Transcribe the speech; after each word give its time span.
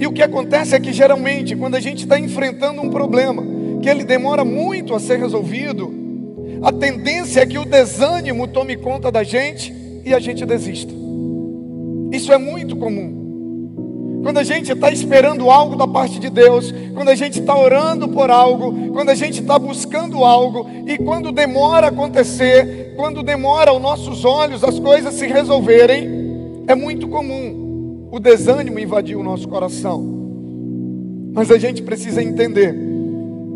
E 0.00 0.06
o 0.06 0.12
que 0.12 0.22
acontece 0.22 0.74
é 0.74 0.80
que 0.80 0.94
geralmente, 0.94 1.54
quando 1.54 1.74
a 1.74 1.80
gente 1.80 2.04
está 2.04 2.18
enfrentando 2.18 2.80
um 2.80 2.88
problema, 2.88 3.44
que 3.82 3.88
ele 3.88 4.02
demora 4.02 4.46
muito 4.46 4.94
a 4.94 4.98
ser 4.98 5.18
resolvido, 5.18 5.92
a 6.62 6.72
tendência 6.72 7.42
é 7.42 7.46
que 7.46 7.58
o 7.58 7.66
desânimo 7.66 8.48
tome 8.48 8.78
conta 8.78 9.12
da 9.12 9.22
gente 9.22 9.74
e 10.02 10.14
a 10.14 10.18
gente 10.18 10.46
desista. 10.46 10.90
Isso 12.10 12.32
é 12.32 12.38
muito 12.38 12.76
comum. 12.76 14.22
Quando 14.22 14.38
a 14.38 14.42
gente 14.42 14.72
está 14.72 14.90
esperando 14.90 15.50
algo 15.50 15.76
da 15.76 15.86
parte 15.86 16.18
de 16.18 16.30
Deus, 16.30 16.72
quando 16.94 17.10
a 17.10 17.14
gente 17.14 17.38
está 17.38 17.54
orando 17.54 18.08
por 18.08 18.30
algo, 18.30 18.92
quando 18.92 19.10
a 19.10 19.14
gente 19.14 19.42
está 19.42 19.58
buscando 19.58 20.24
algo, 20.24 20.66
e 20.86 20.96
quando 20.96 21.30
demora 21.30 21.88
acontecer, 21.88 22.94
quando 22.96 23.22
demora 23.22 23.70
aos 23.70 23.82
nossos 23.82 24.24
olhos 24.24 24.64
as 24.64 24.78
coisas 24.78 25.12
se 25.12 25.26
resolverem, 25.26 26.64
é 26.66 26.74
muito 26.74 27.06
comum 27.06 27.59
o 28.10 28.18
desânimo 28.18 28.78
invadir 28.78 29.16
o 29.16 29.22
nosso 29.22 29.46
coração. 29.48 30.02
Mas 31.32 31.50
a 31.50 31.58
gente 31.58 31.82
precisa 31.82 32.22
entender 32.22 32.74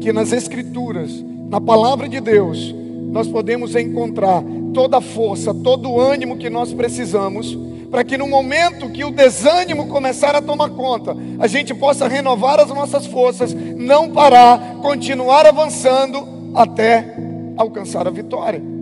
que 0.01 0.13
nas 0.13 0.33
Escrituras, 0.33 1.25
na 1.51 1.61
palavra 1.61 2.09
de 2.09 2.21
Deus, 2.21 2.75
nós 3.11 3.27
podemos 3.27 3.75
encontrar 3.75 4.43
toda 4.73 4.99
a 4.99 5.01
força, 5.01 5.53
todo 5.53 5.91
o 5.91 6.01
ânimo 6.01 6.37
que 6.37 6.51
nós 6.51 6.73
precisamos 6.73 7.57
para 7.95 8.03
que 8.03 8.19
no 8.19 8.27
momento 8.27 8.91
que 8.91 9.05
o 9.05 9.11
desânimo 9.13 9.87
começar 9.87 10.35
a 10.35 10.43
tomar 10.43 10.71
conta, 10.71 11.17
a 11.39 11.47
gente 11.47 11.73
possa 11.73 12.09
renovar 12.09 12.59
as 12.59 12.69
nossas 12.71 13.07
forças, 13.07 13.55
não 13.55 14.11
parar, 14.11 14.79
continuar 14.83 15.47
avançando 15.47 16.27
até 16.57 17.17
alcançar 17.57 18.09
a 18.09 18.11
vitória. 18.11 18.74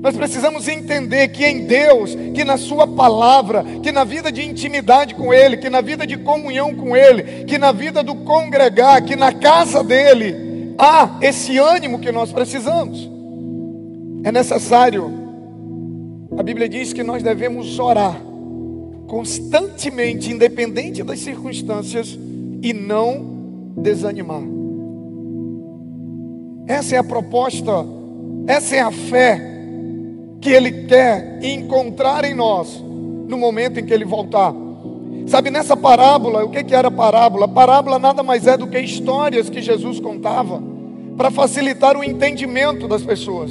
Nós 0.00 0.16
precisamos 0.16 0.68
entender 0.68 1.28
que 1.28 1.44
em 1.44 1.66
Deus, 1.66 2.14
que 2.34 2.44
na 2.44 2.56
Sua 2.56 2.86
palavra, 2.86 3.64
que 3.82 3.90
na 3.90 4.04
vida 4.04 4.30
de 4.30 4.44
intimidade 4.44 5.14
com 5.14 5.32
Ele, 5.34 5.56
que 5.56 5.68
na 5.68 5.80
vida 5.80 6.06
de 6.06 6.16
comunhão 6.16 6.74
com 6.74 6.96
Ele, 6.96 7.44
que 7.44 7.58
na 7.58 7.72
vida 7.72 8.02
do 8.02 8.14
congregar, 8.14 9.02
que 9.02 9.16
na 9.16 9.32
casa 9.32 9.82
dEle, 9.82 10.74
há 10.78 11.18
esse 11.20 11.58
ânimo 11.58 11.98
que 11.98 12.12
nós 12.12 12.30
precisamos. 12.30 13.10
É 14.22 14.30
necessário, 14.30 15.10
a 16.36 16.42
Bíblia 16.42 16.68
diz 16.68 16.92
que 16.92 17.02
nós 17.02 17.22
devemos 17.22 17.78
orar 17.78 18.20
constantemente, 19.08 20.30
independente 20.30 21.02
das 21.02 21.18
circunstâncias, 21.20 22.16
e 22.62 22.72
não 22.72 23.72
desanimar. 23.76 24.42
Essa 26.66 26.96
é 26.96 26.98
a 26.98 27.04
proposta, 27.04 27.72
essa 28.46 28.76
é 28.76 28.80
a 28.80 28.90
fé 28.90 29.57
que 30.40 30.50
Ele 30.50 30.84
quer 30.86 31.40
encontrar 31.42 32.24
em 32.24 32.34
nós 32.34 32.82
no 33.28 33.36
momento 33.36 33.80
em 33.80 33.86
que 33.86 33.92
Ele 33.92 34.04
voltar. 34.04 34.54
Sabe, 35.26 35.50
nessa 35.50 35.76
parábola, 35.76 36.44
o 36.44 36.50
que, 36.50 36.64
que 36.64 36.74
era 36.74 36.90
parábola? 36.90 37.46
Parábola 37.46 37.98
nada 37.98 38.22
mais 38.22 38.46
é 38.46 38.56
do 38.56 38.66
que 38.66 38.78
histórias 38.80 39.50
que 39.50 39.60
Jesus 39.60 40.00
contava 40.00 40.62
para 41.16 41.30
facilitar 41.30 41.96
o 41.96 42.04
entendimento 42.04 42.88
das 42.88 43.02
pessoas. 43.02 43.50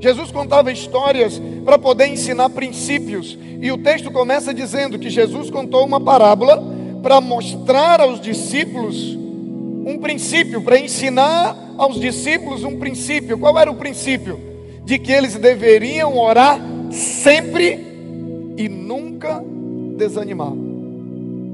Jesus 0.00 0.30
contava 0.30 0.70
histórias 0.70 1.40
para 1.64 1.78
poder 1.78 2.08
ensinar 2.08 2.50
princípios. 2.50 3.38
E 3.60 3.72
o 3.72 3.78
texto 3.78 4.10
começa 4.10 4.52
dizendo 4.52 4.98
que 4.98 5.08
Jesus 5.08 5.50
contou 5.50 5.84
uma 5.84 6.00
parábola 6.00 6.62
para 7.02 7.20
mostrar 7.20 8.00
aos 8.00 8.20
discípulos 8.20 9.16
um 9.84 9.98
princípio, 9.98 10.62
para 10.62 10.78
ensinar 10.78 11.56
aos 11.76 11.98
discípulos 11.98 12.62
um 12.62 12.78
princípio. 12.78 13.38
Qual 13.38 13.58
era 13.58 13.70
o 13.70 13.74
princípio? 13.74 14.51
De 14.84 14.98
que 14.98 15.12
eles 15.12 15.34
deveriam 15.36 16.18
orar 16.18 16.60
sempre 16.90 17.78
e 18.56 18.68
nunca 18.68 19.42
desanimar. 19.96 20.52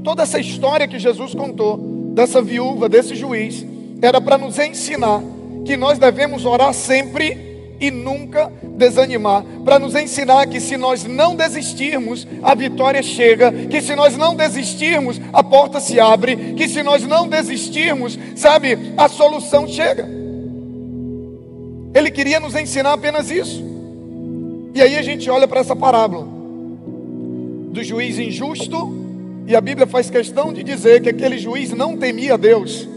Toda 0.03 0.23
essa 0.23 0.39
história 0.39 0.89
que 0.89 0.98
Jesus 0.98 1.34
contou, 1.34 1.77
dessa 2.15 2.41
viúva, 2.43 2.89
desse 2.89 3.15
juiz, 3.15 3.65
era 4.01 4.21
para 4.21 4.38
nos 4.38 4.59
ensinar 4.59 5.22
que 5.65 5.77
nós 5.77 5.99
devemos 5.99 6.44
orar 6.44 6.72
sempre 6.72 7.47
e 7.81 7.91
nunca 7.91 8.50
desanimar, 8.77 9.44
para 9.65 9.78
nos 9.78 9.94
ensinar 9.94 10.47
que 10.47 10.61
se 10.61 10.77
nós 10.77 11.05
não 11.05 11.37
desistirmos, 11.37 12.27
a 12.43 12.55
vitória 12.55 13.03
chega, 13.03 13.53
que 13.53 13.81
se 13.81 13.94
nós 13.94 14.17
não 14.17 14.34
desistirmos, 14.34 15.21
a 15.33 15.44
porta 15.44 15.78
se 15.78 16.00
abre, 16.00 16.55
que 16.55 16.69
se 16.69 16.83
nós 16.83 17.05
não 17.05 17.28
desistirmos, 17.28 18.19
sabe, 18.34 18.77
a 18.97 19.09
solução 19.09 19.69
chega. 19.69 20.18
Ele 21.94 22.10
queria 22.10 22.38
nos 22.38 22.54
ensinar 22.54 22.93
apenas 22.93 23.31
isso. 23.31 23.62
E 24.75 24.82
aí 24.82 24.97
a 24.97 25.03
gente 25.03 25.28
olha 25.31 25.49
para 25.49 25.60
essa 25.60 25.75
parábola 25.75 26.26
do 27.72 27.82
juiz 27.82 28.19
injusto, 28.19 28.97
e 29.47 29.56
a 29.56 29.60
Bíblia 29.60 29.87
faz 29.87 30.10
questão 30.10 30.53
de 30.53 30.62
dizer 30.62 31.00
que 31.00 31.09
aquele 31.09 31.38
juiz 31.38 31.72
não 31.72 31.97
temia 31.97 32.37
Deus. 32.37 32.88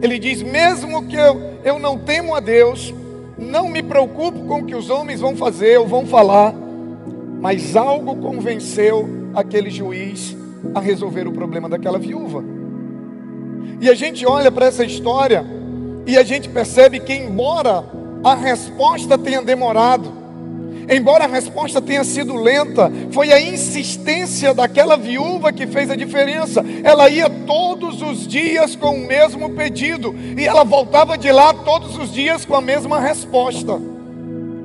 Ele 0.00 0.18
diz: 0.18 0.42
mesmo 0.42 1.06
que 1.06 1.16
eu, 1.16 1.40
eu 1.64 1.78
não 1.78 1.98
temo 1.98 2.34
a 2.34 2.40
Deus, 2.40 2.94
não 3.38 3.68
me 3.68 3.82
preocupo 3.82 4.40
com 4.44 4.60
o 4.60 4.64
que 4.64 4.74
os 4.74 4.90
homens 4.90 5.20
vão 5.20 5.36
fazer 5.36 5.78
ou 5.78 5.86
vão 5.86 6.06
falar, 6.06 6.54
mas 7.40 7.76
algo 7.76 8.16
convenceu 8.16 9.08
aquele 9.34 9.70
juiz 9.70 10.36
a 10.74 10.80
resolver 10.80 11.26
o 11.26 11.32
problema 11.32 11.68
daquela 11.68 11.98
viúva. 11.98 12.42
E 13.80 13.88
a 13.88 13.94
gente 13.94 14.24
olha 14.24 14.50
para 14.50 14.66
essa 14.66 14.84
história 14.84 15.44
e 16.06 16.16
a 16.16 16.22
gente 16.22 16.48
percebe 16.48 17.00
que, 17.00 17.12
embora 17.12 17.84
a 18.24 18.34
resposta 18.34 19.18
tenha 19.18 19.42
demorado, 19.42 20.22
Embora 20.88 21.24
a 21.24 21.28
resposta 21.28 21.80
tenha 21.80 22.04
sido 22.04 22.34
lenta, 22.34 22.90
foi 23.12 23.32
a 23.32 23.40
insistência 23.40 24.52
daquela 24.52 24.96
viúva 24.96 25.52
que 25.52 25.66
fez 25.66 25.90
a 25.90 25.96
diferença. 25.96 26.64
Ela 26.82 27.08
ia 27.08 27.30
todos 27.30 28.02
os 28.02 28.26
dias 28.26 28.74
com 28.74 28.96
o 28.96 29.06
mesmo 29.06 29.50
pedido 29.50 30.14
e 30.36 30.44
ela 30.44 30.64
voltava 30.64 31.16
de 31.16 31.30
lá 31.30 31.54
todos 31.54 31.96
os 31.96 32.12
dias 32.12 32.44
com 32.44 32.56
a 32.56 32.60
mesma 32.60 33.00
resposta. 33.00 33.80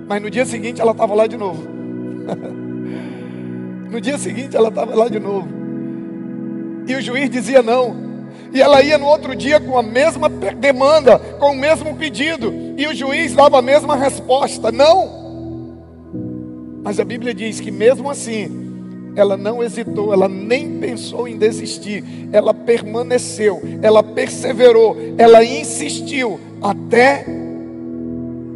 Mas 0.08 0.22
no 0.22 0.30
dia 0.30 0.46
seguinte 0.46 0.82
ela 0.82 0.92
estava 0.92 1.14
lá 1.14 1.28
de 1.28 1.38
novo. 1.38 1.64
no 3.90 4.02
dia 4.02 4.18
seguinte 4.18 4.56
ela 4.56 4.70
estava 4.70 4.96
lá 4.96 5.08
de 5.08 5.20
novo. 5.20 5.48
E 6.88 6.96
o 6.96 7.02
juiz 7.02 7.30
dizia 7.30 7.62
não. 7.62 8.07
E 8.58 8.60
ela 8.60 8.82
ia 8.82 8.98
no 8.98 9.06
outro 9.06 9.36
dia 9.36 9.60
com 9.60 9.78
a 9.78 9.84
mesma 9.84 10.28
demanda, 10.28 11.20
com 11.38 11.52
o 11.52 11.56
mesmo 11.56 11.96
pedido. 11.96 12.52
E 12.76 12.88
o 12.88 12.96
juiz 12.96 13.36
dava 13.36 13.60
a 13.60 13.62
mesma 13.62 13.96
resposta: 13.96 14.72
não. 14.72 15.78
Mas 16.84 17.00
a 17.00 17.06
Bíblia 17.06 17.36
diz 17.36 17.60
que 17.60 17.70
mesmo 17.70 18.10
assim, 18.10 19.14
ela 19.16 19.38
não 19.38 19.62
hesitou, 19.62 20.12
ela 20.12 20.28
nem 20.28 20.80
pensou 20.80 21.28
em 21.28 21.38
desistir, 21.38 22.04
ela 22.32 22.52
permaneceu, 22.52 23.62
ela 23.80 24.02
perseverou, 24.02 24.98
ela 25.20 25.44
insistiu 25.46 26.40
até 26.60 27.28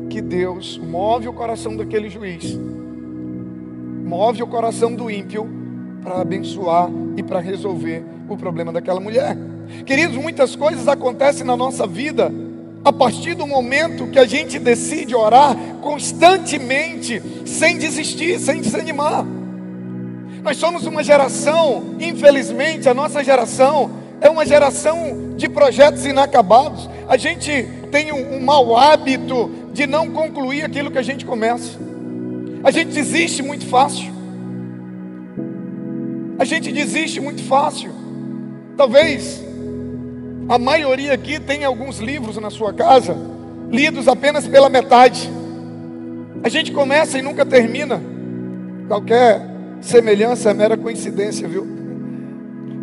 que 0.09 0.19
Deus 0.19 0.79
move 0.79 1.28
o 1.28 1.33
coração 1.33 1.75
daquele 1.78 2.09
juiz, 2.09 2.57
move 4.03 4.41
o 4.41 4.47
coração 4.47 4.95
do 4.95 5.12
ímpio 5.12 5.47
para 6.01 6.22
abençoar 6.22 6.89
e 7.16 7.22
para 7.22 7.39
resolver 7.39 8.03
o 8.28 8.35
problema 8.35 8.72
daquela 8.72 9.00
mulher. 9.00 9.50
Queridos, 9.86 10.18
muitas 10.18 10.56
coisas 10.56 10.88
acontecem 10.88 11.46
na 11.46 11.58
nossa 11.58 11.88
vida 11.88 12.32
a 12.84 12.92
partir 12.92 13.36
do 13.36 13.46
momento 13.46 14.08
que 14.08 14.18
a 14.18 14.26
gente 14.26 14.58
decide 14.58 15.16
orar 15.16 15.56
constantemente, 15.82 17.22
sem 17.46 17.78
desistir, 17.78 18.40
sem 18.40 18.62
desanimar. 18.62 19.26
Nós 20.44 20.58
somos 20.58 20.88
uma 20.88 21.04
geração, 21.04 21.96
infelizmente, 22.00 22.90
a 22.90 22.94
nossa 22.94 23.24
geração 23.24 23.92
é 24.20 24.30
uma 24.30 24.46
geração 24.46 25.34
de 25.36 25.48
projetos 25.48 26.06
inacabados. 26.06 26.90
A 27.08 27.18
gente 27.18 27.68
tem 27.92 28.12
um, 28.12 28.38
um 28.38 28.40
mau 28.40 28.76
hábito 28.76 29.52
de 29.74 29.86
não 29.86 30.10
concluir 30.10 30.64
aquilo 30.64 30.90
que 30.90 30.98
a 30.98 31.04
gente 31.04 31.26
começa. 31.26 31.78
A 32.64 32.72
gente 32.72 32.92
desiste 32.92 33.44
muito 33.44 33.66
fácil. 33.68 34.12
A 36.40 36.45
gente 36.45 36.72
desiste 36.72 37.19
muito 37.19 37.44
fácil. 37.44 37.92
Talvez 38.75 39.44
a 40.51 40.59
maioria 40.59 41.13
aqui 41.13 41.39
tem 41.39 41.63
alguns 41.63 42.00
livros 42.00 42.36
na 42.36 42.50
sua 42.50 42.74
casa, 42.74 43.15
lidos 43.71 44.09
apenas 44.09 44.45
pela 44.45 44.68
metade. 44.68 45.31
A 46.44 46.50
gente 46.50 46.74
começa 46.74 47.18
e 47.18 47.21
nunca 47.21 47.45
termina. 47.45 48.01
Qualquer 48.86 49.39
semelhança 49.80 50.50
é 50.50 50.53
mera 50.53 50.75
coincidência, 50.75 51.48
viu? 51.48 51.65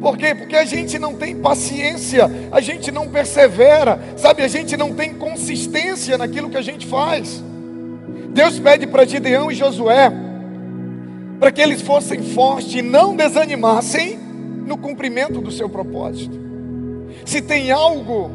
Por 0.01 0.17
quê? 0.17 0.35
Porque 0.35 0.57
a 0.57 0.65
gente 0.65 0.99
não 0.99 1.13
tem 1.13 1.37
paciência, 1.37 2.31
a 2.51 2.59
gente 2.63 2.91
não 2.91 3.07
persevera, 3.09 4.01
sabe? 4.17 4.43
A 4.43 4.49
gente 4.49 4.75
não 4.75 4.95
tem 4.95 5.13
consistência 5.13 6.17
naquilo 6.17 6.49
que 6.49 6.57
a 6.57 6.63
gente 6.63 6.87
faz. 6.87 7.45
Deus 8.31 8.59
pede 8.59 8.87
para 8.87 9.05
Gideão 9.05 9.53
e 9.53 9.55
Josué 9.55 10.11
para 11.39 11.53
que 11.53 11.61
eles 11.61 11.83
fossem 11.83 12.23
fortes 12.23 12.73
e 12.73 12.81
não 12.81 13.15
desanimassem 13.15 14.19
no 14.65 14.79
cumprimento 14.79 15.43
do 15.43 15.51
seu 15.51 15.69
propósito. 15.69 16.48
Se 17.29 17.43
tem 17.43 17.71
algo 17.71 18.31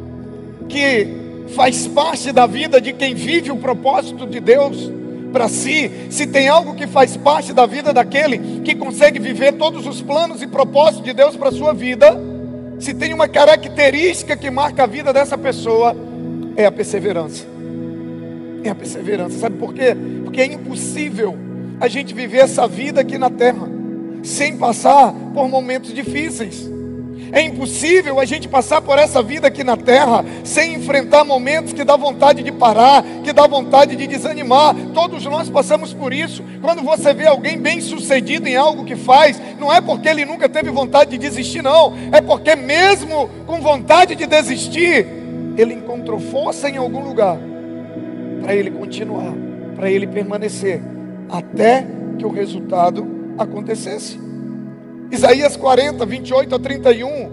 que 0.68 1.08
faz 1.56 1.84
parte 1.84 2.30
da 2.30 2.46
vida 2.46 2.80
de 2.80 2.92
quem 2.92 3.12
vive 3.12 3.50
o 3.50 3.56
propósito 3.56 4.24
de 4.24 4.38
Deus, 4.38 4.88
para 5.32 5.48
si, 5.48 5.90
se 6.10 6.28
tem 6.28 6.46
algo 6.46 6.76
que 6.76 6.86
faz 6.86 7.16
parte 7.16 7.52
da 7.52 7.66
vida 7.66 7.92
daquele 7.92 8.60
que 8.60 8.72
consegue 8.72 9.18
viver 9.18 9.54
todos 9.54 9.84
os 9.84 10.00
planos 10.00 10.42
e 10.42 10.46
propósitos 10.46 11.02
de 11.02 11.12
Deus 11.12 11.34
para 11.34 11.48
a 11.48 11.52
sua 11.52 11.74
vida, 11.74 12.16
se 12.78 12.94
tem 12.94 13.12
uma 13.12 13.26
característica 13.26 14.36
que 14.36 14.48
marca 14.48 14.84
a 14.84 14.86
vida 14.86 15.12
dessa 15.12 15.36
pessoa, 15.36 15.96
é 16.56 16.64
a 16.64 16.70
perseverança. 16.70 17.44
É 18.62 18.68
a 18.68 18.76
perseverança. 18.76 19.40
Sabe 19.40 19.56
por 19.58 19.74
quê? 19.74 19.96
Porque 20.22 20.40
é 20.40 20.46
impossível 20.46 21.36
a 21.80 21.88
gente 21.88 22.14
viver 22.14 22.38
essa 22.38 22.68
vida 22.68 23.00
aqui 23.00 23.18
na 23.18 23.28
terra 23.28 23.68
sem 24.22 24.56
passar 24.56 25.12
por 25.34 25.48
momentos 25.48 25.92
difíceis. 25.92 26.72
É 27.32 27.42
impossível 27.42 28.20
a 28.20 28.24
gente 28.24 28.48
passar 28.48 28.80
por 28.80 28.98
essa 28.98 29.22
vida 29.22 29.48
aqui 29.48 29.64
na 29.64 29.76
terra 29.76 30.24
sem 30.44 30.74
enfrentar 30.74 31.24
momentos 31.24 31.72
que 31.72 31.84
dá 31.84 31.96
vontade 31.96 32.42
de 32.42 32.52
parar, 32.52 33.02
que 33.22 33.32
dá 33.32 33.46
vontade 33.46 33.96
de 33.96 34.06
desanimar. 34.06 34.74
Todos 34.92 35.24
nós 35.24 35.48
passamos 35.48 35.92
por 35.92 36.12
isso. 36.12 36.44
Quando 36.60 36.82
você 36.82 37.12
vê 37.12 37.26
alguém 37.26 37.58
bem 37.58 37.80
sucedido 37.80 38.48
em 38.48 38.56
algo 38.56 38.84
que 38.84 38.96
faz, 38.96 39.40
não 39.58 39.72
é 39.72 39.80
porque 39.80 40.08
ele 40.08 40.24
nunca 40.24 40.48
teve 40.48 40.70
vontade 40.70 41.10
de 41.10 41.18
desistir, 41.18 41.62
não. 41.62 41.94
É 42.12 42.20
porque, 42.20 42.54
mesmo 42.54 43.28
com 43.46 43.60
vontade 43.60 44.14
de 44.14 44.26
desistir, 44.26 45.06
ele 45.56 45.74
encontrou 45.74 46.18
força 46.18 46.68
em 46.68 46.76
algum 46.76 47.04
lugar 47.04 47.38
para 48.42 48.54
ele 48.54 48.70
continuar, 48.70 49.32
para 49.74 49.90
ele 49.90 50.06
permanecer, 50.06 50.82
até 51.28 51.86
que 52.18 52.26
o 52.26 52.30
resultado 52.30 53.06
acontecesse. 53.38 54.23
Isaías 55.14 55.56
40, 55.56 56.04
28 56.04 56.54
a 56.56 56.58
31. 56.58 57.30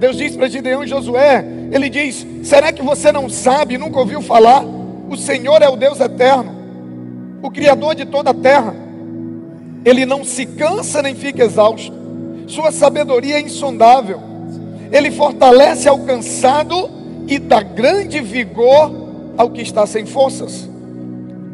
Deus 0.00 0.16
diz 0.16 0.36
para 0.36 0.48
Gideão 0.48 0.82
e 0.82 0.88
Josué: 0.88 1.44
Ele 1.70 1.88
diz: 1.88 2.26
Será 2.42 2.72
que 2.72 2.82
você 2.82 3.12
não 3.12 3.28
sabe, 3.28 3.78
nunca 3.78 4.00
ouviu 4.00 4.20
falar? 4.20 4.64
O 5.08 5.16
Senhor 5.16 5.62
é 5.62 5.68
o 5.68 5.76
Deus 5.76 6.00
eterno, 6.00 6.52
o 7.42 7.50
Criador 7.50 7.94
de 7.94 8.04
toda 8.04 8.30
a 8.30 8.34
terra. 8.34 8.74
Ele 9.84 10.04
não 10.04 10.24
se 10.24 10.44
cansa 10.46 11.00
nem 11.02 11.14
fica 11.14 11.44
exausto, 11.44 11.94
Sua 12.48 12.72
sabedoria 12.72 13.36
é 13.36 13.40
insondável. 13.40 14.20
Ele 14.90 15.10
fortalece 15.10 15.88
ao 15.88 16.00
cansado 16.00 16.90
e 17.26 17.38
dá 17.38 17.62
grande 17.62 18.20
vigor 18.20 18.92
ao 19.38 19.50
que 19.50 19.62
está 19.62 19.86
sem 19.86 20.06
forças. 20.06 20.68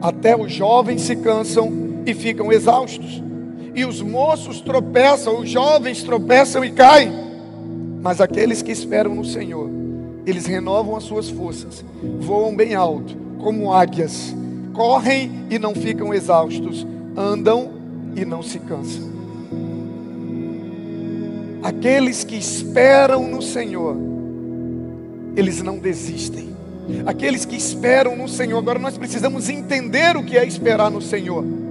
Até 0.01 0.37
os 0.37 0.51
jovens 0.51 1.03
se 1.03 1.15
cansam 1.17 2.03
e 2.07 2.15
ficam 2.15 2.51
exaustos 2.51 3.28
e 3.79 3.85
os 3.85 4.03
moços 4.03 4.61
tropeçam, 4.61 5.39
os 5.39 5.49
jovens 5.49 6.03
tropeçam 6.03 6.65
e 6.65 6.73
caem. 6.73 7.13
Mas 8.03 8.21
aqueles 8.21 8.61
que 8.61 8.73
esperam 8.73 9.15
no 9.15 9.25
Senhor, 9.25 9.71
eles 10.27 10.47
renovam 10.47 10.97
as 10.97 11.05
suas 11.05 11.31
forças, 11.31 11.85
voam 12.19 12.57
bem 12.57 12.75
alto, 12.75 13.17
como 13.39 13.73
águias, 13.73 14.35
correm 14.75 15.47
e 15.49 15.61
não 15.61 15.77
ficam 15.77 16.13
exaustos, 16.13 16.85
andam 17.17 17.71
e 18.17 18.25
não 18.25 18.43
se 18.43 18.59
cansam. 18.59 19.09
Aqueles 21.63 22.25
que 22.25 22.37
esperam 22.37 23.29
no 23.29 23.41
Senhor, 23.41 23.97
eles 25.37 25.63
não 25.63 25.79
desistem. 25.79 26.49
Aqueles 27.07 27.45
que 27.45 27.55
esperam 27.55 28.17
no 28.17 28.29
Senhor, 28.29 28.59
agora 28.59 28.79
nós 28.81 28.99
precisamos 28.99 29.49
entender 29.49 30.17
o 30.17 30.25
que 30.25 30.37
é 30.37 30.45
esperar 30.45 30.91
no 30.91 31.01
Senhor. 31.01 31.68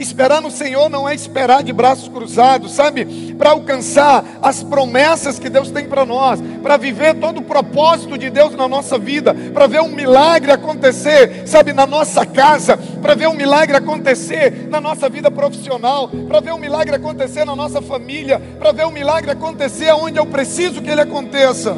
Esperar 0.00 0.40
no 0.40 0.50
Senhor 0.50 0.88
não 0.88 1.06
é 1.06 1.14
esperar 1.14 1.62
de 1.62 1.74
braços 1.74 2.08
cruzados, 2.08 2.72
sabe? 2.72 3.34
Para 3.34 3.50
alcançar 3.50 4.24
as 4.40 4.62
promessas 4.62 5.38
que 5.38 5.50
Deus 5.50 5.70
tem 5.70 5.86
para 5.86 6.06
nós, 6.06 6.40
para 6.62 6.78
viver 6.78 7.16
todo 7.16 7.40
o 7.40 7.42
propósito 7.42 8.16
de 8.16 8.30
Deus 8.30 8.56
na 8.56 8.66
nossa 8.66 8.98
vida, 8.98 9.34
para 9.52 9.66
ver 9.66 9.82
um 9.82 9.90
milagre 9.90 10.50
acontecer, 10.52 11.46
sabe, 11.46 11.74
na 11.74 11.86
nossa 11.86 12.24
casa, 12.24 12.78
para 13.02 13.14
ver 13.14 13.28
um 13.28 13.34
milagre 13.34 13.76
acontecer 13.76 14.68
na 14.70 14.80
nossa 14.80 15.06
vida 15.10 15.30
profissional, 15.30 16.08
para 16.08 16.40
ver 16.40 16.54
um 16.54 16.58
milagre 16.58 16.96
acontecer 16.96 17.44
na 17.44 17.54
nossa 17.54 17.82
família, 17.82 18.40
para 18.58 18.72
ver 18.72 18.86
um 18.86 18.90
milagre 18.90 19.30
acontecer 19.30 19.92
onde 19.92 20.18
eu 20.18 20.24
preciso 20.24 20.80
que 20.80 20.88
ele 20.88 21.02
aconteça. 21.02 21.76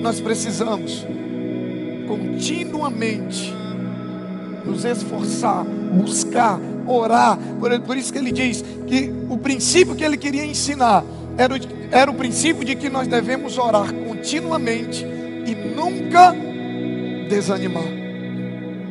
Nós 0.00 0.20
precisamos 0.20 1.06
continuamente 2.08 3.54
nos 4.64 4.84
esforçar, 4.84 5.64
buscar, 5.64 6.58
orar. 6.86 7.38
Por, 7.86 7.96
isso 7.96 8.12
que 8.12 8.18
ele 8.18 8.32
diz 8.32 8.64
que 8.86 9.12
o 9.28 9.38
princípio 9.38 9.94
que 9.94 10.04
ele 10.04 10.16
queria 10.16 10.44
ensinar 10.44 11.04
era 11.36 11.54
o, 11.54 11.58
era 11.90 12.10
o 12.10 12.14
princípio 12.14 12.64
de 12.64 12.74
que 12.74 12.88
nós 12.88 13.06
devemos 13.06 13.58
orar 13.58 13.92
continuamente 13.92 15.04
e 15.46 15.54
nunca 15.54 16.34
desanimar, 17.28 17.84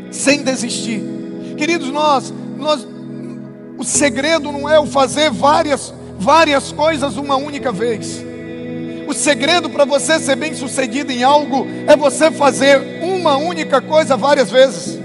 sem 0.10 0.44
desistir. 0.44 1.02
Queridos, 1.58 1.92
nós, 1.92 2.34
nós, 2.58 2.88
o 3.78 3.84
segredo 3.84 4.52
não 4.52 4.68
é 4.68 4.80
o 4.80 4.86
fazer 4.86 5.30
várias, 5.30 5.94
várias 6.18 6.72
coisas 6.72 7.18
uma 7.18 7.36
única 7.36 7.72
vez. 7.72 8.24
O 9.08 9.14
segredo 9.14 9.70
para 9.70 9.84
você 9.84 10.20
ser 10.20 10.38
bem 10.38 10.54
sucedido 10.54 11.12
em 11.12 11.22
algo 11.24 11.68
é 11.86 11.96
você 11.96 12.32
fazer 12.32 13.02
uma 13.04 13.36
única 13.38 13.82
coisa 13.82 14.16
várias 14.16 14.50
vezes 14.50 15.00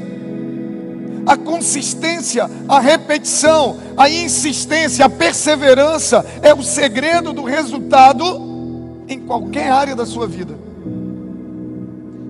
a 1.26 1.36
consistência, 1.36 2.48
a 2.68 2.78
repetição, 2.78 3.76
a 3.96 4.08
insistência, 4.08 5.04
a 5.04 5.08
perseverança 5.10 6.24
é 6.40 6.54
o 6.54 6.62
segredo 6.62 7.32
do 7.32 7.42
resultado 7.42 9.04
em 9.08 9.18
qualquer 9.18 9.70
área 9.70 9.96
da 9.96 10.06
sua 10.06 10.28
vida. 10.28 10.54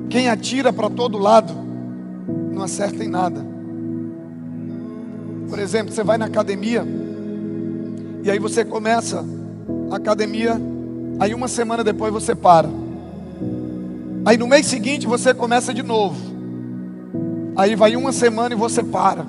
Quem 0.08 0.30
atira 0.30 0.72
para 0.72 0.88
todo 0.88 1.18
lado 1.18 1.52
não 2.52 2.62
acerta 2.62 3.04
em 3.04 3.08
nada. 3.08 3.44
Por 5.48 5.58
exemplo, 5.58 5.92
você 5.92 6.02
vai 6.02 6.16
na 6.16 6.24
academia 6.24 6.84
e 8.24 8.30
aí 8.30 8.38
você 8.38 8.64
começa 8.64 9.24
a 9.90 9.96
academia, 9.96 10.60
aí 11.20 11.34
uma 11.34 11.48
semana 11.48 11.84
depois 11.84 12.12
você 12.12 12.34
para. 12.34 12.68
Aí 14.24 14.36
no 14.38 14.46
mês 14.46 14.66
seguinte 14.66 15.06
você 15.06 15.34
começa 15.34 15.72
de 15.74 15.82
novo. 15.82 16.35
Aí 17.56 17.74
vai 17.74 17.96
uma 17.96 18.12
semana 18.12 18.54
e 18.54 18.58
você 18.58 18.82
para. 18.82 19.24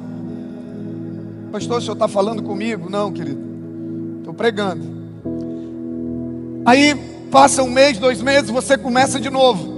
Pastor, 1.51 1.77
o 1.77 1.81
senhor 1.81 1.93
está 1.93 2.07
falando 2.07 2.43
comigo? 2.43 2.89
Não, 2.89 3.11
querido. 3.11 3.39
Estou 4.19 4.33
pregando. 4.33 4.83
Aí 6.65 6.93
passa 7.31 7.63
um 7.63 7.69
mês, 7.69 7.97
dois 7.97 8.21
meses, 8.21 8.49
você 8.49 8.77
começa 8.77 9.19
de 9.19 9.29
novo. 9.29 9.77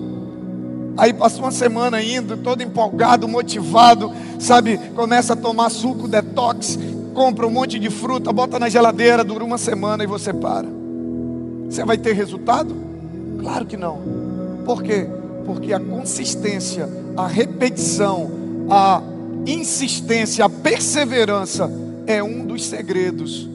Aí 0.98 1.13
passa 1.13 1.40
uma 1.40 1.51
semana 1.51 2.01
indo, 2.01 2.36
todo 2.38 2.63
empolgado, 2.63 3.28
motivado, 3.28 4.12
sabe? 4.40 4.78
Começa 4.96 5.34
a 5.34 5.36
tomar 5.36 5.69
suco 5.69 6.07
detox, 6.07 6.78
compra 7.13 7.46
um 7.46 7.51
monte 7.51 7.78
de 7.78 7.90
fruta, 7.90 8.34
bota 8.34 8.57
na 8.57 8.68
geladeira, 8.68 9.24
dura 9.24 9.44
uma 9.44 9.58
semana 9.58 10.03
e 10.03 10.08
você 10.08 10.34
para. 10.34 10.68
Você 11.70 11.86
vai 11.86 11.98
ter 11.98 12.13
resultado? 12.13 12.75
Claro 13.39 13.65
que 13.65 13.77
não. 13.77 14.00
Por 14.65 14.82
quê? 14.82 15.08
Porque 15.46 15.72
a 15.72 15.79
consistência, 15.79 16.89
a 17.15 17.27
repetição, 17.27 18.29
a 18.69 19.01
insistência, 19.45 20.45
a 20.45 20.49
perseverança 20.49 21.71
é 22.05 22.23
um 22.23 22.45
dos 22.45 22.65
segredos, 22.65 23.49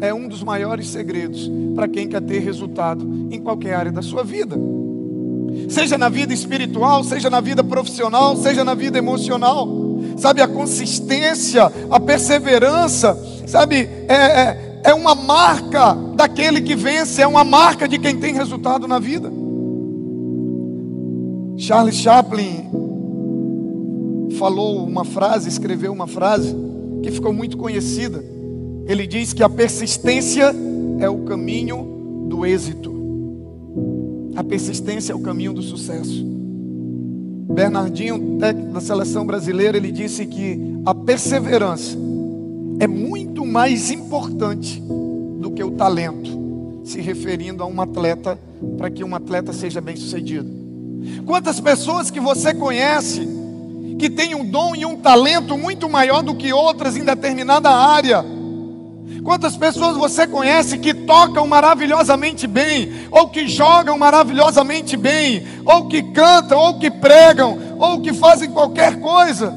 é 0.00 0.12
um 0.12 0.28
dos 0.28 0.42
maiores 0.42 0.88
segredos 0.88 1.50
para 1.74 1.88
quem 1.88 2.08
quer 2.08 2.20
ter 2.22 2.40
resultado 2.40 3.04
em 3.30 3.40
qualquer 3.40 3.74
área 3.74 3.92
da 3.92 4.02
sua 4.02 4.24
vida. 4.24 4.56
Seja 5.68 5.96
na 5.96 6.08
vida 6.08 6.32
espiritual, 6.34 7.02
seja 7.02 7.30
na 7.30 7.40
vida 7.40 7.62
profissional, 7.64 8.36
seja 8.36 8.64
na 8.64 8.74
vida 8.74 8.98
emocional. 8.98 9.86
Sabe, 10.16 10.40
a 10.40 10.48
consistência, 10.48 11.70
a 11.90 12.00
perseverança, 12.00 13.18
sabe, 13.46 13.88
é, 14.08 14.14
é, 14.14 14.80
é 14.84 14.94
uma 14.94 15.14
marca 15.14 15.94
daquele 16.14 16.60
que 16.60 16.74
vence, 16.74 17.20
é 17.20 17.26
uma 17.26 17.44
marca 17.44 17.88
de 17.88 17.98
quem 17.98 18.16
tem 18.16 18.34
resultado 18.34 18.86
na 18.86 18.98
vida. 18.98 19.30
Charles 21.58 21.96
Chaplin, 21.96 22.85
falou 24.36 24.86
uma 24.86 25.04
frase, 25.04 25.48
escreveu 25.48 25.92
uma 25.92 26.06
frase 26.06 26.54
que 27.02 27.10
ficou 27.10 27.32
muito 27.32 27.56
conhecida. 27.56 28.24
Ele 28.86 29.06
diz 29.06 29.32
que 29.32 29.42
a 29.42 29.48
persistência 29.48 30.54
é 31.00 31.08
o 31.08 31.18
caminho 31.24 32.26
do 32.28 32.46
êxito. 32.46 32.94
A 34.36 34.44
persistência 34.44 35.12
é 35.12 35.16
o 35.16 35.20
caminho 35.20 35.52
do 35.52 35.62
sucesso. 35.62 36.24
Bernardinho, 37.52 38.38
técnico 38.38 38.72
da 38.72 38.80
seleção 38.80 39.26
brasileira, 39.26 39.76
ele 39.76 39.90
disse 39.90 40.26
que 40.26 40.60
a 40.84 40.94
perseverança 40.94 41.96
é 42.78 42.86
muito 42.86 43.46
mais 43.46 43.90
importante 43.90 44.82
do 45.40 45.50
que 45.50 45.64
o 45.64 45.70
talento, 45.70 46.80
se 46.84 47.00
referindo 47.00 47.62
a 47.62 47.66
um 47.66 47.80
atleta, 47.80 48.38
para 48.76 48.90
que 48.90 49.02
um 49.02 49.14
atleta 49.14 49.52
seja 49.52 49.80
bem 49.80 49.96
sucedido. 49.96 50.48
Quantas 51.24 51.60
pessoas 51.60 52.10
que 52.10 52.20
você 52.20 52.52
conhece 52.52 53.35
que 53.98 54.10
tem 54.10 54.34
um 54.34 54.44
dom 54.44 54.74
e 54.74 54.84
um 54.84 54.96
talento 54.96 55.56
muito 55.56 55.88
maior 55.88 56.22
do 56.22 56.34
que 56.34 56.52
outras 56.52 56.96
em 56.96 57.04
determinada 57.04 57.70
área. 57.70 58.24
Quantas 59.22 59.56
pessoas 59.56 59.96
você 59.96 60.26
conhece 60.26 60.78
que 60.78 60.94
tocam 60.94 61.46
maravilhosamente 61.46 62.46
bem, 62.46 62.92
ou 63.10 63.28
que 63.28 63.48
jogam 63.48 63.98
maravilhosamente 63.98 64.96
bem, 64.96 65.44
ou 65.64 65.88
que 65.88 66.02
cantam, 66.12 66.58
ou 66.58 66.78
que 66.78 66.90
pregam, 66.90 67.76
ou 67.78 68.00
que 68.00 68.12
fazem 68.12 68.50
qualquer 68.50 69.00
coisa, 69.00 69.52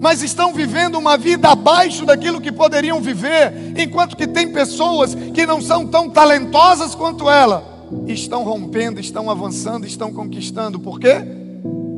mas 0.00 0.22
estão 0.22 0.52
vivendo 0.52 0.98
uma 0.98 1.16
vida 1.16 1.48
abaixo 1.48 2.04
daquilo 2.04 2.42
que 2.42 2.52
poderiam 2.52 3.00
viver, 3.00 3.72
enquanto 3.74 4.16
que 4.16 4.26
tem 4.26 4.52
pessoas 4.52 5.14
que 5.14 5.46
não 5.46 5.62
são 5.62 5.86
tão 5.86 6.10
talentosas 6.10 6.94
quanto 6.94 7.30
ela, 7.30 7.86
estão 8.06 8.44
rompendo, 8.44 9.00
estão 9.00 9.30
avançando, 9.30 9.86
estão 9.86 10.12
conquistando. 10.12 10.78
Por 10.78 11.00
quê? 11.00 11.22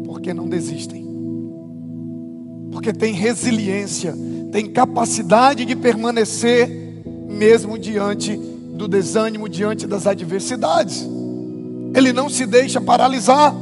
Porque 0.04 0.32
não 0.32 0.48
desistem. 0.48 1.05
Porque 2.76 2.92
tem 2.92 3.14
resiliência, 3.14 4.14
tem 4.52 4.66
capacidade 4.66 5.64
de 5.64 5.74
permanecer 5.74 6.68
mesmo 7.26 7.78
diante 7.78 8.36
do 8.36 8.86
desânimo, 8.86 9.48
diante 9.48 9.86
das 9.86 10.06
adversidades. 10.06 11.08
Ele 11.94 12.12
não 12.12 12.28
se 12.28 12.44
deixa 12.44 12.78
paralisar. 12.78 13.54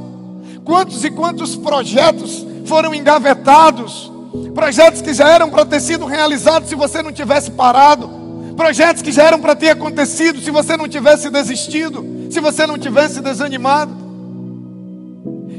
Quantos 0.64 1.04
e 1.04 1.12
quantos 1.12 1.54
projetos 1.54 2.44
foram 2.66 2.92
engavetados? 2.92 4.11
Projetos 4.52 5.00
que 5.00 5.14
já 5.14 5.28
eram 5.28 5.49
para 5.49 5.64
ter 5.64 5.78
sido 5.78 6.06
realizados 6.06 6.68
se 6.68 6.75
você 6.75 7.00
não 7.00 7.12
tivesse 7.12 7.52
parado. 7.52 8.11
Projetos 8.56 9.00
que 9.00 9.12
já 9.12 9.23
eram 9.23 9.38
para 9.38 9.54
ter 9.54 9.68
acontecido 9.68 10.40
se 10.40 10.50
você 10.50 10.76
não 10.76 10.88
tivesse 10.88 11.30
desistido, 11.30 12.04
se 12.33 12.40
você 12.40 12.66
não 12.66 12.76
tivesse 12.76 13.21
desanimado. 13.21 13.94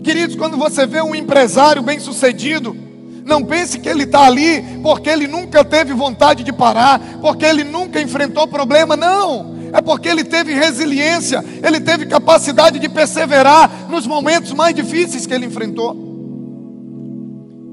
Queridos, 0.03 0.35
quando 0.35 0.57
você 0.57 0.85
vê 0.85 1.01
um 1.01 1.15
empresário 1.15 1.81
bem-sucedido, 1.81 2.83
não 3.25 3.43
pense 3.43 3.79
que 3.79 3.89
ele 3.89 4.03
está 4.03 4.27
ali 4.27 4.61
porque 4.83 5.09
ele 5.09 5.27
nunca 5.27 5.65
teve 5.65 5.93
vontade 5.93 6.43
de 6.43 6.53
parar, 6.53 7.01
porque 7.19 7.43
ele 7.43 7.63
nunca 7.63 7.99
enfrentou 7.99 8.47
problema. 8.47 8.95
Não, 8.95 9.55
é 9.73 9.81
porque 9.81 10.07
ele 10.07 10.23
teve 10.23 10.53
resiliência, 10.53 11.43
ele 11.63 11.79
teve 11.81 12.05
capacidade 12.05 12.77
de 12.77 12.87
perseverar 12.87 13.89
nos 13.89 14.05
momentos 14.05 14.53
mais 14.53 14.75
difíceis 14.75 15.25
que 15.25 15.33
ele 15.33 15.47
enfrentou. 15.47 15.95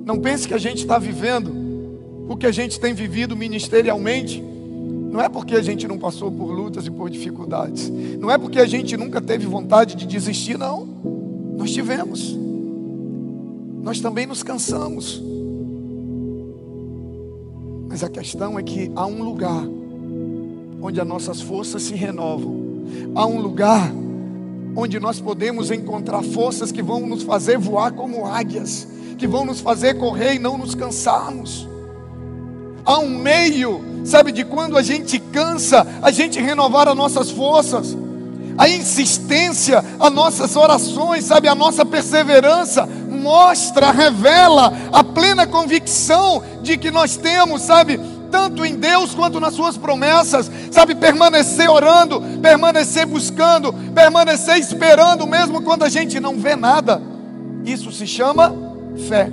Não 0.06 0.18
pense 0.18 0.48
que 0.48 0.54
a 0.54 0.58
gente 0.58 0.78
está 0.78 0.98
vivendo 0.98 1.54
o 2.30 2.34
que 2.36 2.46
a 2.46 2.52
gente 2.52 2.80
tem 2.80 2.94
vivido 2.94 3.36
ministerialmente. 3.36 4.42
Não 4.42 5.20
é 5.20 5.28
porque 5.28 5.54
a 5.54 5.62
gente 5.62 5.86
não 5.86 5.98
passou 5.98 6.32
por 6.32 6.50
lutas 6.50 6.86
e 6.86 6.90
por 6.90 7.10
dificuldades. 7.10 7.90
Não 8.18 8.30
é 8.30 8.38
porque 8.38 8.58
a 8.58 8.66
gente 8.66 8.96
nunca 8.96 9.20
teve 9.20 9.46
vontade 9.46 9.96
de 9.96 10.06
desistir, 10.06 10.56
não. 10.56 10.88
Nós 11.58 11.70
tivemos. 11.70 12.34
Nós 13.82 14.00
também 14.00 14.26
nos 14.26 14.42
cansamos. 14.42 15.31
Mas 17.92 18.02
a 18.02 18.08
questão 18.08 18.58
é 18.58 18.62
que 18.62 18.90
há 18.96 19.04
um 19.06 19.22
lugar 19.22 19.66
onde 20.80 20.98
as 20.98 21.06
nossas 21.06 21.42
forças 21.42 21.82
se 21.82 21.94
renovam. 21.94 22.86
Há 23.14 23.26
um 23.26 23.38
lugar 23.38 23.92
onde 24.74 24.98
nós 24.98 25.20
podemos 25.20 25.70
encontrar 25.70 26.22
forças 26.22 26.72
que 26.72 26.82
vão 26.82 27.06
nos 27.06 27.22
fazer 27.22 27.58
voar 27.58 27.92
como 27.92 28.24
águias 28.24 28.88
que 29.18 29.26
vão 29.26 29.44
nos 29.44 29.60
fazer 29.60 29.98
correr 29.98 30.36
e 30.36 30.38
não 30.38 30.56
nos 30.56 30.74
cansarmos. 30.74 31.68
Há 32.82 32.98
um 32.98 33.10
meio, 33.10 33.84
sabe, 34.06 34.32
de 34.32 34.42
quando 34.42 34.78
a 34.78 34.82
gente 34.82 35.18
cansa, 35.18 35.86
a 36.00 36.10
gente 36.10 36.40
renovar 36.40 36.88
as 36.88 36.96
nossas 36.96 37.30
forças. 37.30 37.94
A 38.56 38.70
insistência, 38.70 39.84
as 40.00 40.12
nossas 40.12 40.56
orações, 40.56 41.24
sabe, 41.24 41.46
a 41.46 41.54
nossa 41.54 41.84
perseverança 41.84 42.88
mostra, 43.22 43.90
revela 43.90 44.72
a 44.92 45.04
plena 45.04 45.46
convicção 45.46 46.42
de 46.60 46.76
que 46.76 46.90
nós 46.90 47.16
temos, 47.16 47.62
sabe, 47.62 47.98
tanto 48.30 48.64
em 48.64 48.76
Deus 48.76 49.14
quanto 49.14 49.38
nas 49.38 49.54
suas 49.54 49.76
promessas, 49.76 50.50
sabe, 50.70 50.94
permanecer 50.94 51.70
orando, 51.70 52.20
permanecer 52.40 53.06
buscando, 53.06 53.72
permanecer 53.94 54.56
esperando, 54.56 55.26
mesmo 55.26 55.62
quando 55.62 55.84
a 55.84 55.88
gente 55.88 56.18
não 56.18 56.38
vê 56.38 56.56
nada. 56.56 57.00
Isso 57.64 57.92
se 57.92 58.06
chama 58.06 58.52
fé, 59.08 59.30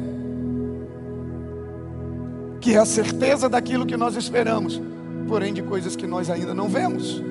que 2.61 2.75
é 2.75 2.77
a 2.77 2.85
certeza 2.85 3.49
daquilo 3.49 3.85
que 3.85 3.97
nós 3.97 4.15
esperamos, 4.15 4.79
porém 5.27 5.53
de 5.53 5.63
coisas 5.63 5.95
que 5.95 6.05
nós 6.05 6.29
ainda 6.29 6.53
não 6.53 6.67
vemos. 6.67 7.21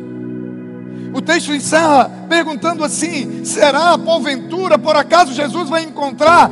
O 1.12 1.21
texto 1.21 1.55
encerra 1.55 2.11
perguntando 2.29 2.85
assim: 2.85 3.45
será 3.45 3.97
porventura, 3.99 4.79
por 4.79 4.97
acaso 4.97 5.33
Jesus 5.33 5.69
vai 5.69 5.85
encontrar 5.85 6.50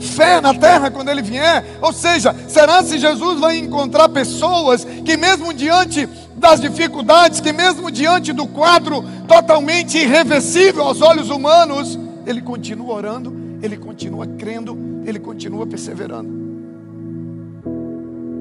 fé 0.00 0.40
na 0.40 0.54
terra 0.54 0.90
quando 0.90 1.08
ele 1.08 1.22
vier? 1.22 1.78
Ou 1.80 1.92
seja, 1.92 2.34
será 2.48 2.82
se 2.82 2.98
Jesus 2.98 3.40
vai 3.40 3.58
encontrar 3.58 4.08
pessoas 4.08 4.84
que, 4.84 5.16
mesmo 5.16 5.52
diante 5.52 6.08
das 6.36 6.60
dificuldades, 6.60 7.40
que 7.40 7.52
mesmo 7.52 7.90
diante 7.90 8.32
do 8.32 8.46
quadro 8.46 9.04
totalmente 9.26 9.98
irreversível 9.98 10.82
aos 10.82 11.00
olhos 11.00 11.30
humanos, 11.30 11.98
ele 12.26 12.40
continua 12.40 12.94
orando, 12.94 13.34
ele 13.62 13.76
continua 13.76 14.26
crendo, 14.26 14.76
ele 15.06 15.18
continua 15.18 15.66
perseverando. 15.66 16.44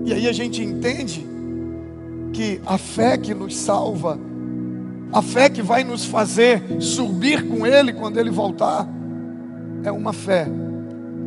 E 0.05 0.13
aí 0.13 0.27
a 0.27 0.33
gente 0.33 0.61
entende 0.61 1.25
que 2.33 2.59
a 2.65 2.77
fé 2.77 3.17
que 3.17 3.33
nos 3.33 3.55
salva, 3.55 4.19
a 5.13 5.21
fé 5.21 5.47
que 5.47 5.61
vai 5.61 5.83
nos 5.83 6.05
fazer 6.05 6.61
subir 6.79 7.47
com 7.47 7.67
Ele 7.67 7.93
quando 7.93 8.17
Ele 8.17 8.31
voltar, 8.31 8.87
é 9.83 9.91
uma 9.91 10.11
fé 10.11 10.47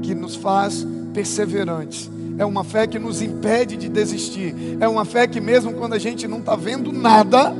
que 0.02 0.14
nos 0.14 0.34
faz 0.34 0.86
perseverantes. 1.14 2.10
É 2.38 2.44
uma 2.44 2.64
fé 2.64 2.86
que 2.86 2.98
nos 2.98 3.22
impede 3.22 3.76
de 3.76 3.88
desistir. 3.88 4.54
É 4.80 4.88
uma 4.88 5.04
fé 5.04 5.26
que, 5.26 5.40
mesmo 5.40 5.72
quando 5.74 5.94
a 5.94 5.98
gente 5.98 6.26
não 6.26 6.38
está 6.38 6.56
vendo 6.56 6.92
nada, 6.92 7.54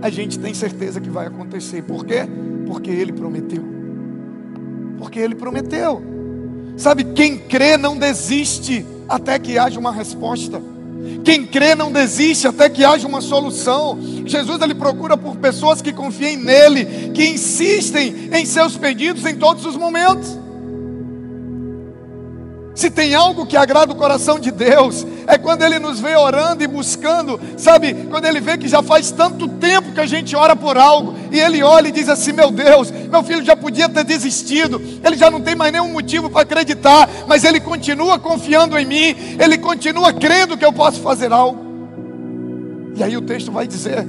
a 0.00 0.08
gente 0.08 0.38
tem 0.38 0.54
certeza 0.54 1.00
que 1.00 1.10
vai 1.10 1.26
acontecer. 1.26 1.82
Por 1.82 2.04
quê? 2.04 2.26
Porque 2.66 2.90
Ele 2.90 3.12
prometeu. 3.12 3.62
Porque 4.98 5.18
Ele 5.18 5.34
prometeu. 5.34 6.02
Sabe, 6.76 7.04
quem 7.04 7.38
crê 7.38 7.76
não 7.76 7.98
desiste 7.98 8.86
até 9.08 9.38
que 9.38 9.58
haja 9.58 9.78
uma 9.78 9.92
resposta. 9.92 10.62
Quem 11.24 11.46
crê 11.46 11.74
não 11.74 11.90
desiste 11.90 12.46
até 12.46 12.68
que 12.68 12.84
haja 12.84 13.06
uma 13.06 13.20
solução. 13.20 13.98
Jesus 14.24 14.60
ele 14.60 14.74
procura 14.74 15.16
por 15.16 15.36
pessoas 15.36 15.82
que 15.82 15.92
confiem 15.92 16.36
nele, 16.36 17.10
que 17.12 17.26
insistem 17.28 18.30
em 18.32 18.44
seus 18.46 18.76
pedidos 18.76 19.24
em 19.24 19.36
todos 19.36 19.64
os 19.64 19.76
momentos. 19.76 20.45
Se 22.76 22.90
tem 22.90 23.14
algo 23.14 23.46
que 23.46 23.56
agrada 23.56 23.90
o 23.90 23.96
coração 23.96 24.38
de 24.38 24.50
Deus, 24.50 25.06
é 25.26 25.38
quando 25.38 25.62
Ele 25.62 25.78
nos 25.78 25.98
vê 25.98 26.14
orando 26.14 26.62
e 26.62 26.66
buscando, 26.66 27.40
sabe? 27.56 27.94
Quando 28.10 28.26
Ele 28.26 28.38
vê 28.38 28.58
que 28.58 28.68
já 28.68 28.82
faz 28.82 29.10
tanto 29.10 29.48
tempo 29.48 29.92
que 29.92 30.00
a 30.00 30.04
gente 30.04 30.36
ora 30.36 30.54
por 30.54 30.76
algo, 30.76 31.14
e 31.32 31.40
Ele 31.40 31.62
olha 31.62 31.88
e 31.88 31.90
diz 31.92 32.06
assim: 32.06 32.32
Meu 32.32 32.50
Deus, 32.50 32.90
meu 32.90 33.22
filho 33.24 33.42
já 33.42 33.56
podia 33.56 33.88
ter 33.88 34.04
desistido, 34.04 34.78
ele 35.02 35.16
já 35.16 35.30
não 35.30 35.40
tem 35.40 35.54
mais 35.56 35.72
nenhum 35.72 35.90
motivo 35.90 36.28
para 36.28 36.42
acreditar, 36.42 37.08
mas 37.26 37.44
ele 37.44 37.60
continua 37.60 38.18
confiando 38.18 38.78
em 38.78 38.84
mim, 38.84 39.16
ele 39.42 39.56
continua 39.56 40.12
crendo 40.12 40.58
que 40.58 40.64
eu 40.64 40.72
posso 40.72 41.00
fazer 41.00 41.32
algo. 41.32 41.64
E 42.94 43.02
aí 43.02 43.16
o 43.16 43.22
texto 43.22 43.50
vai 43.50 43.66
dizer, 43.66 44.06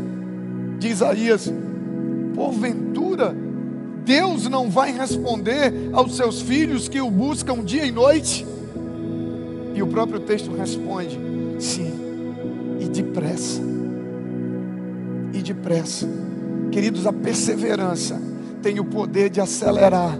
de 0.77 0.89
Isaías: 0.89 1.49
Porventura, 2.35 3.33
Deus 4.03 4.49
não 4.49 4.69
vai 4.69 4.91
responder 4.91 5.89
aos 5.93 6.17
seus 6.17 6.41
filhos 6.41 6.89
que 6.89 6.99
o 6.99 7.09
buscam 7.09 7.63
dia 7.63 7.85
e 7.85 7.91
noite? 7.93 8.45
E 9.77 9.81
o 9.83 9.85
próprio 9.85 10.19
texto 10.19 10.51
responde: 10.55 11.19
sim, 11.59 11.93
e 12.79 12.85
depressa. 12.85 13.61
E 15.31 15.37
depressa. 15.37 16.09
Queridos, 16.71 17.05
a 17.05 17.13
perseverança 17.13 18.19
tem 18.63 18.79
o 18.79 18.85
poder 18.85 19.29
de 19.29 19.39
acelerar 19.39 20.17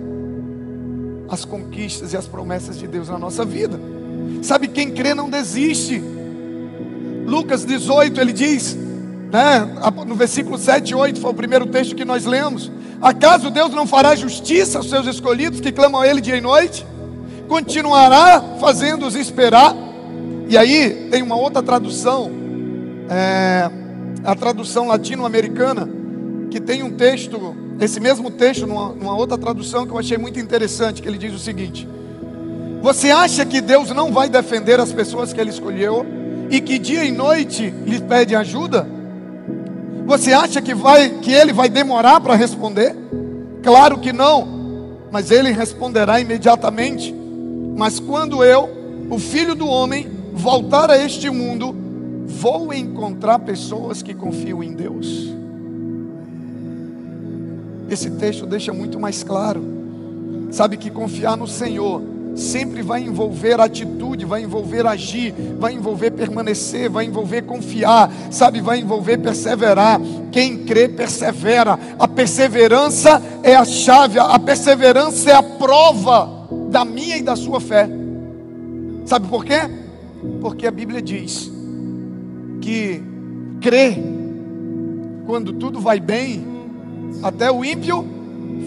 as 1.28 1.44
conquistas 1.44 2.14
e 2.14 2.18
as 2.18 2.28
promessas 2.28 2.78
de 2.78 2.86
Deus 2.86 3.10
na 3.10 3.18
nossa 3.18 3.44
vida. 3.44 3.80
Sabe, 4.44 4.68
quem 4.68 4.92
crê 4.92 5.16
não 5.16 5.28
desiste. 5.28 6.04
Lucas 7.26 7.66
18, 7.66 8.22
ele 8.22 8.32
diz, 8.32 8.78
né, 9.32 9.68
no 10.06 10.16
versículo 10.16 10.58
7 10.58 10.92
e 10.92 10.96
8, 10.96 11.20
foi 11.20 11.32
o 11.32 11.34
primeiro 11.34 11.66
texto 11.66 11.96
que 11.96 12.06
nós 12.06 12.26
lemos. 12.26 12.72
Acaso 13.02 13.50
Deus 13.50 13.72
não 13.72 13.88
fará 13.88 14.16
justiça 14.16 14.78
aos 14.78 14.88
seus 14.90 15.08
escolhidos 15.08 15.60
que 15.60 15.72
clamam 15.72 16.00
a 16.00 16.08
Ele 16.08 16.22
dia 16.22 16.38
e 16.38 16.42
noite? 16.42 16.86
Continuará 17.48 18.42
fazendo-os 18.60 19.16
esperar. 19.16 19.76
E 20.50 20.58
aí 20.58 21.10
tem 21.10 21.22
uma 21.22 21.36
outra 21.36 21.62
tradução, 21.62 22.32
é, 23.10 23.70
a 24.24 24.36
tradução 24.36 24.88
latino-americana, 24.88 25.90
que 26.50 26.60
tem 26.60 26.84
um 26.84 26.92
texto, 26.92 27.56
esse 27.82 28.00
mesmo 28.00 28.32
texto, 28.32 28.66
numa, 28.66 28.94
numa 28.94 29.16
outra 29.16 29.38
tradução 29.38 29.86
que 29.86 29.92
eu 29.92 29.98
achei 29.98 30.18
muito 30.18 30.40
interessante, 30.40 31.02
que 31.02 31.08
ele 31.08 31.18
diz 31.18 31.34
o 31.34 31.40
seguinte: 31.40 31.88
Você 32.82 33.12
acha 33.12 33.46
que 33.46 33.60
Deus 33.60 33.90
não 33.90 34.12
vai 34.12 34.30
defender 34.30 34.80
as 34.80 34.94
pessoas 34.94 35.34
que 35.34 35.42
Ele 35.42 35.50
escolheu 35.50 36.06
e 36.50 36.62
que 36.62 36.80
dia 36.80 37.04
e 37.04 37.12
noite 37.12 37.74
lhe 37.86 38.00
pede 38.00 38.36
ajuda? 38.36 38.88
Você 40.06 40.32
acha 40.32 40.62
que 40.62 40.74
vai 40.74 41.10
que 41.10 41.34
Ele 41.34 41.52
vai 41.52 41.68
demorar 41.68 42.22
para 42.22 42.36
responder? 42.36 42.96
Claro 43.62 43.98
que 43.98 44.14
não, 44.14 44.48
mas 45.12 45.30
Ele 45.30 45.52
responderá 45.52 46.22
imediatamente. 46.22 47.17
Mas 47.78 48.00
quando 48.00 48.44
eu, 48.44 48.68
o 49.08 49.20
filho 49.20 49.54
do 49.54 49.68
homem, 49.68 50.10
voltar 50.34 50.90
a 50.90 50.98
este 50.98 51.30
mundo, 51.30 51.76
vou 52.26 52.74
encontrar 52.74 53.38
pessoas 53.38 54.02
que 54.02 54.16
confiam 54.16 54.64
em 54.64 54.74
Deus. 54.74 55.32
Esse 57.88 58.10
texto 58.10 58.48
deixa 58.48 58.74
muito 58.74 59.00
mais 59.00 59.22
claro. 59.22 59.64
Sabe 60.50 60.76
que 60.76 60.90
confiar 60.90 61.38
no 61.38 61.48
Senhor 61.48 62.02
sempre 62.36 62.82
vai 62.82 63.02
envolver 63.02 63.62
atitude, 63.62 64.26
vai 64.26 64.42
envolver 64.42 64.88
agir, 64.88 65.34
vai 65.60 65.74
envolver 65.74 66.10
permanecer, 66.12 66.90
vai 66.90 67.06
envolver 67.06 67.44
confiar, 67.44 68.12
sabe, 68.32 68.60
vai 68.60 68.80
envolver 68.80 69.20
perseverar. 69.20 70.02
Quem 70.32 70.66
crê, 70.66 70.90
persevera. 70.90 71.78
A 72.00 72.08
perseverança 72.08 73.22
é 73.44 73.56
a 73.56 73.66
chave, 73.66 74.18
a 74.18 74.40
perseverança 74.40 75.30
é 75.30 75.34
a 75.36 75.44
prova 75.44 76.37
da 76.78 76.86
minha 76.86 77.18
e 77.18 77.24
da 77.24 77.36
sua 77.36 77.60
fé. 77.60 77.90
Sabe 79.04 79.28
por 79.28 79.44
quê? 79.44 79.62
Porque 80.40 80.68
a 80.68 80.70
Bíblia 80.70 81.02
diz 81.02 81.52
que 82.62 83.02
crê 83.60 83.98
quando 85.26 85.54
tudo 85.54 85.80
vai 85.80 86.00
bem, 86.00 86.46
até 87.24 87.52
o 87.52 87.66
ímpio 87.66 88.06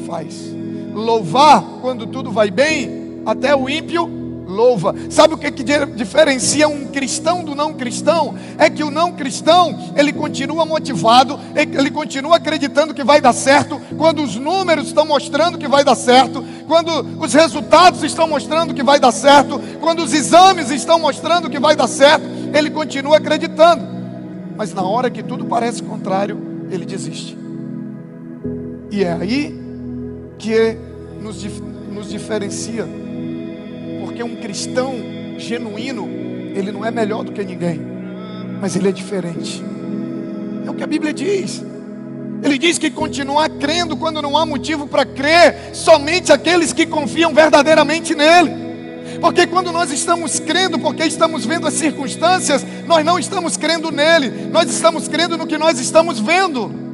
faz. 0.08 0.52
Louvar 0.92 1.62
quando 1.80 2.04
tudo 2.04 2.32
vai 2.32 2.50
bem, 2.50 3.22
até 3.24 3.54
o 3.54 3.68
ímpio 3.68 4.20
louva. 4.50 4.94
Sabe 5.08 5.34
o 5.34 5.38
que, 5.38 5.50
que 5.50 5.62
diferencia 5.94 6.68
um 6.68 6.86
cristão 6.88 7.44
do 7.44 7.54
não 7.54 7.72
cristão? 7.72 8.34
É 8.58 8.68
que 8.68 8.82
o 8.82 8.90
não 8.90 9.12
cristão, 9.12 9.92
ele 9.96 10.12
continua 10.12 10.66
motivado, 10.66 11.38
ele 11.54 11.90
continua 11.90 12.36
acreditando 12.36 12.92
que 12.92 13.04
vai 13.04 13.20
dar 13.20 13.32
certo, 13.32 13.80
quando 13.96 14.22
os 14.22 14.36
números 14.36 14.88
estão 14.88 15.06
mostrando 15.06 15.56
que 15.56 15.68
vai 15.68 15.84
dar 15.84 15.94
certo, 15.94 16.44
quando 16.70 17.04
os 17.18 17.34
resultados 17.34 18.04
estão 18.04 18.28
mostrando 18.28 18.72
que 18.72 18.84
vai 18.84 19.00
dar 19.00 19.10
certo, 19.10 19.60
quando 19.80 20.04
os 20.04 20.14
exames 20.14 20.70
estão 20.70 21.00
mostrando 21.00 21.50
que 21.50 21.58
vai 21.58 21.74
dar 21.74 21.88
certo, 21.88 22.24
ele 22.54 22.70
continua 22.70 23.16
acreditando. 23.16 23.84
Mas 24.56 24.72
na 24.72 24.82
hora 24.82 25.10
que 25.10 25.20
tudo 25.20 25.44
parece 25.46 25.82
contrário, 25.82 26.38
ele 26.70 26.86
desiste. 26.86 27.36
E 28.88 29.02
é 29.02 29.12
aí 29.12 29.60
que 30.38 30.76
nos, 31.20 31.44
nos 31.90 32.08
diferencia. 32.08 32.86
Porque 34.04 34.22
um 34.22 34.36
cristão 34.36 34.94
genuíno, 35.38 36.08
ele 36.54 36.70
não 36.70 36.86
é 36.86 36.92
melhor 36.92 37.24
do 37.24 37.32
que 37.32 37.42
ninguém, 37.42 37.80
mas 38.60 38.76
ele 38.76 38.88
é 38.88 38.92
diferente. 38.92 39.60
É 40.64 40.70
o 40.70 40.74
que 40.74 40.84
a 40.84 40.86
Bíblia 40.86 41.12
diz. 41.12 41.64
Ele 42.42 42.56
diz 42.56 42.78
que 42.78 42.90
continuar 42.90 43.48
crendo 43.50 43.96
quando 43.96 44.22
não 44.22 44.36
há 44.36 44.46
motivo 44.46 44.86
para 44.86 45.04
crer, 45.04 45.70
somente 45.74 46.32
aqueles 46.32 46.72
que 46.72 46.86
confiam 46.86 47.34
verdadeiramente 47.34 48.14
nele. 48.14 48.70
Porque 49.20 49.46
quando 49.46 49.70
nós 49.70 49.90
estamos 49.90 50.40
crendo, 50.40 50.78
porque 50.78 51.04
estamos 51.04 51.44
vendo 51.44 51.66
as 51.66 51.74
circunstâncias, 51.74 52.64
nós 52.86 53.04
não 53.04 53.18
estamos 53.18 53.56
crendo 53.56 53.90
nele, 53.90 54.48
nós 54.50 54.70
estamos 54.70 55.08
crendo 55.08 55.36
no 55.36 55.46
que 55.46 55.58
nós 55.58 55.78
estamos 55.78 56.18
vendo. 56.18 56.90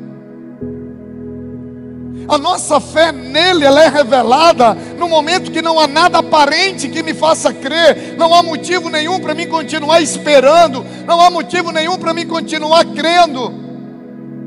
A 2.28 2.38
nossa 2.38 2.80
fé 2.80 3.12
nele 3.12 3.64
ela 3.64 3.84
é 3.84 3.88
revelada 3.88 4.76
no 4.98 5.08
momento 5.08 5.52
que 5.52 5.62
não 5.62 5.78
há 5.78 5.86
nada 5.86 6.18
aparente 6.18 6.88
que 6.88 7.02
me 7.02 7.14
faça 7.14 7.52
crer, 7.52 8.16
não 8.18 8.34
há 8.34 8.42
motivo 8.42 8.88
nenhum 8.88 9.20
para 9.20 9.34
mim 9.34 9.46
continuar 9.46 10.00
esperando, 10.00 10.84
não 11.06 11.20
há 11.20 11.30
motivo 11.30 11.70
nenhum 11.70 11.96
para 11.96 12.12
mim 12.12 12.26
continuar 12.26 12.84
crendo, 12.86 13.65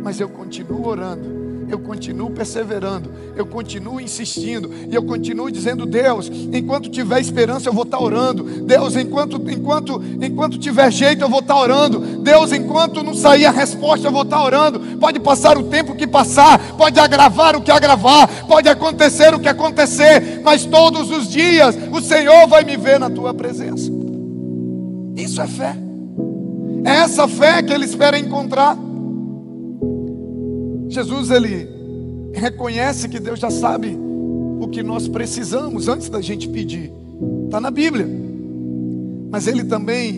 mas 0.01 0.19
eu 0.19 0.29
continuo 0.29 0.87
orando 0.87 1.49
eu 1.69 1.77
continuo 1.77 2.31
perseverando, 2.31 3.11
eu 3.35 3.45
continuo 3.45 4.01
insistindo, 4.01 4.71
e 4.89 4.95
eu 4.95 5.03
continuo 5.03 5.51
dizendo: 5.51 5.85
Deus, 5.85 6.29
enquanto 6.51 6.89
tiver 6.89 7.19
esperança, 7.19 7.69
eu 7.69 7.73
vou 7.73 7.83
estar 7.83 7.99
orando. 7.99 8.43
Deus, 8.65 8.95
enquanto, 8.95 9.37
enquanto, 9.49 10.01
enquanto 10.21 10.57
tiver 10.57 10.91
jeito, 10.91 11.23
eu 11.23 11.29
vou 11.29 11.39
estar 11.39 11.55
orando. 11.55 11.99
Deus, 12.23 12.51
enquanto 12.51 13.03
não 13.03 13.13
sair 13.13 13.45
a 13.45 13.51
resposta, 13.51 14.07
eu 14.07 14.11
vou 14.11 14.23
estar 14.23 14.43
orando. 14.43 14.97
Pode 14.97 15.19
passar 15.19 15.57
o 15.57 15.63
tempo 15.63 15.95
que 15.95 16.07
passar, 16.07 16.59
pode 16.75 16.99
agravar 16.99 17.55
o 17.55 17.61
que 17.61 17.71
agravar, 17.71 18.27
pode 18.47 18.67
acontecer 18.67 19.33
o 19.33 19.39
que 19.39 19.47
acontecer, 19.47 20.41
mas 20.43 20.65
todos 20.65 21.11
os 21.11 21.29
dias 21.29 21.77
o 21.91 22.01
Senhor 22.01 22.47
vai 22.47 22.63
me 22.63 22.77
ver 22.77 22.99
na 22.99 23.09
tua 23.09 23.33
presença. 23.33 23.91
Isso 25.15 25.39
é 25.41 25.47
fé. 25.47 25.75
É 26.83 26.91
essa 27.01 27.27
fé 27.27 27.61
que 27.61 27.73
ele 27.73 27.85
espera 27.85 28.17
encontrar. 28.17 28.88
Jesus 30.89 31.29
ele 31.29 31.69
reconhece 32.33 33.07
que 33.07 33.19
Deus 33.19 33.39
já 33.39 33.51
sabe 33.51 33.95
o 34.59 34.67
que 34.67 34.83
nós 34.83 35.07
precisamos 35.07 35.87
antes 35.87 36.09
da 36.09 36.19
gente 36.19 36.49
pedir. 36.49 36.91
Está 37.45 37.61
na 37.61 37.71
Bíblia. 37.71 38.07
Mas 39.31 39.47
ele 39.47 39.63
também 39.63 40.13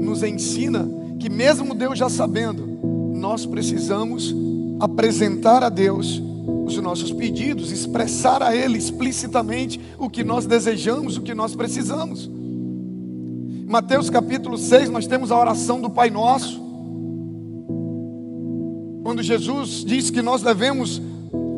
nos 0.00 0.22
ensina 0.22 0.88
que 1.18 1.28
mesmo 1.28 1.74
Deus 1.74 1.98
já 1.98 2.08
sabendo, 2.08 2.64
nós 3.14 3.44
precisamos 3.44 4.34
apresentar 4.80 5.62
a 5.64 5.68
Deus 5.68 6.22
os 6.66 6.76
nossos 6.78 7.12
pedidos, 7.12 7.70
expressar 7.70 8.42
a 8.42 8.54
Ele 8.54 8.78
explicitamente 8.78 9.80
o 9.98 10.08
que 10.08 10.24
nós 10.24 10.46
desejamos, 10.46 11.16
o 11.16 11.22
que 11.22 11.34
nós 11.34 11.54
precisamos. 11.54 12.30
Mateus 13.66 14.10
capítulo 14.10 14.58
6, 14.58 14.90
nós 14.90 15.06
temos 15.06 15.30
a 15.32 15.38
oração 15.38 15.80
do 15.80 15.90
Pai 15.90 16.10
Nosso. 16.10 16.61
Quando 19.12 19.22
Jesus 19.22 19.84
diz 19.84 20.08
que 20.08 20.22
nós 20.22 20.40
devemos 20.40 20.98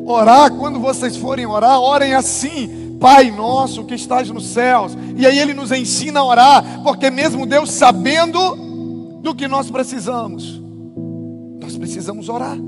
orar, 0.05 0.53
quando 0.55 0.81
vocês 0.81 1.17
forem 1.17 1.47
orar, 1.47 1.79
orem 1.79 2.13
assim: 2.13 2.97
Pai 2.99 3.31
nosso 3.31 3.85
que 3.85 3.95
estás 3.95 4.29
nos 4.29 4.45
céus. 4.47 4.91
E 5.17 5.25
aí 5.25 5.39
ele 5.39 5.55
nos 5.55 5.71
ensina 5.71 6.19
a 6.19 6.25
orar, 6.25 6.83
porque 6.83 7.09
mesmo 7.13 7.47
Deus 7.47 7.71
sabendo 7.71 9.21
do 9.23 9.33
que 9.37 9.47
nós 9.47 9.71
precisamos, 9.71 10.61
nós 11.61 11.77
precisamos 11.77 12.29
orar. 12.29 12.59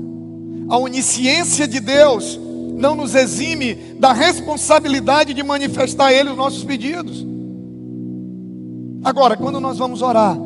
A 0.69 0.77
onisciência 0.77 1.67
de 1.67 1.81
Deus 1.81 2.39
não 2.77 2.95
nos 2.95 3.13
exime 3.13 3.75
da 3.99 4.13
responsabilidade 4.13 5.33
de 5.33 5.43
manifestar 5.43 6.05
a 6.05 6.13
Ele 6.13 6.29
os 6.29 6.37
nossos 6.37 6.63
pedidos. 6.63 7.27
Agora, 9.03 9.35
quando 9.35 9.59
nós 9.59 9.77
vamos 9.77 10.01
orar, 10.01 10.37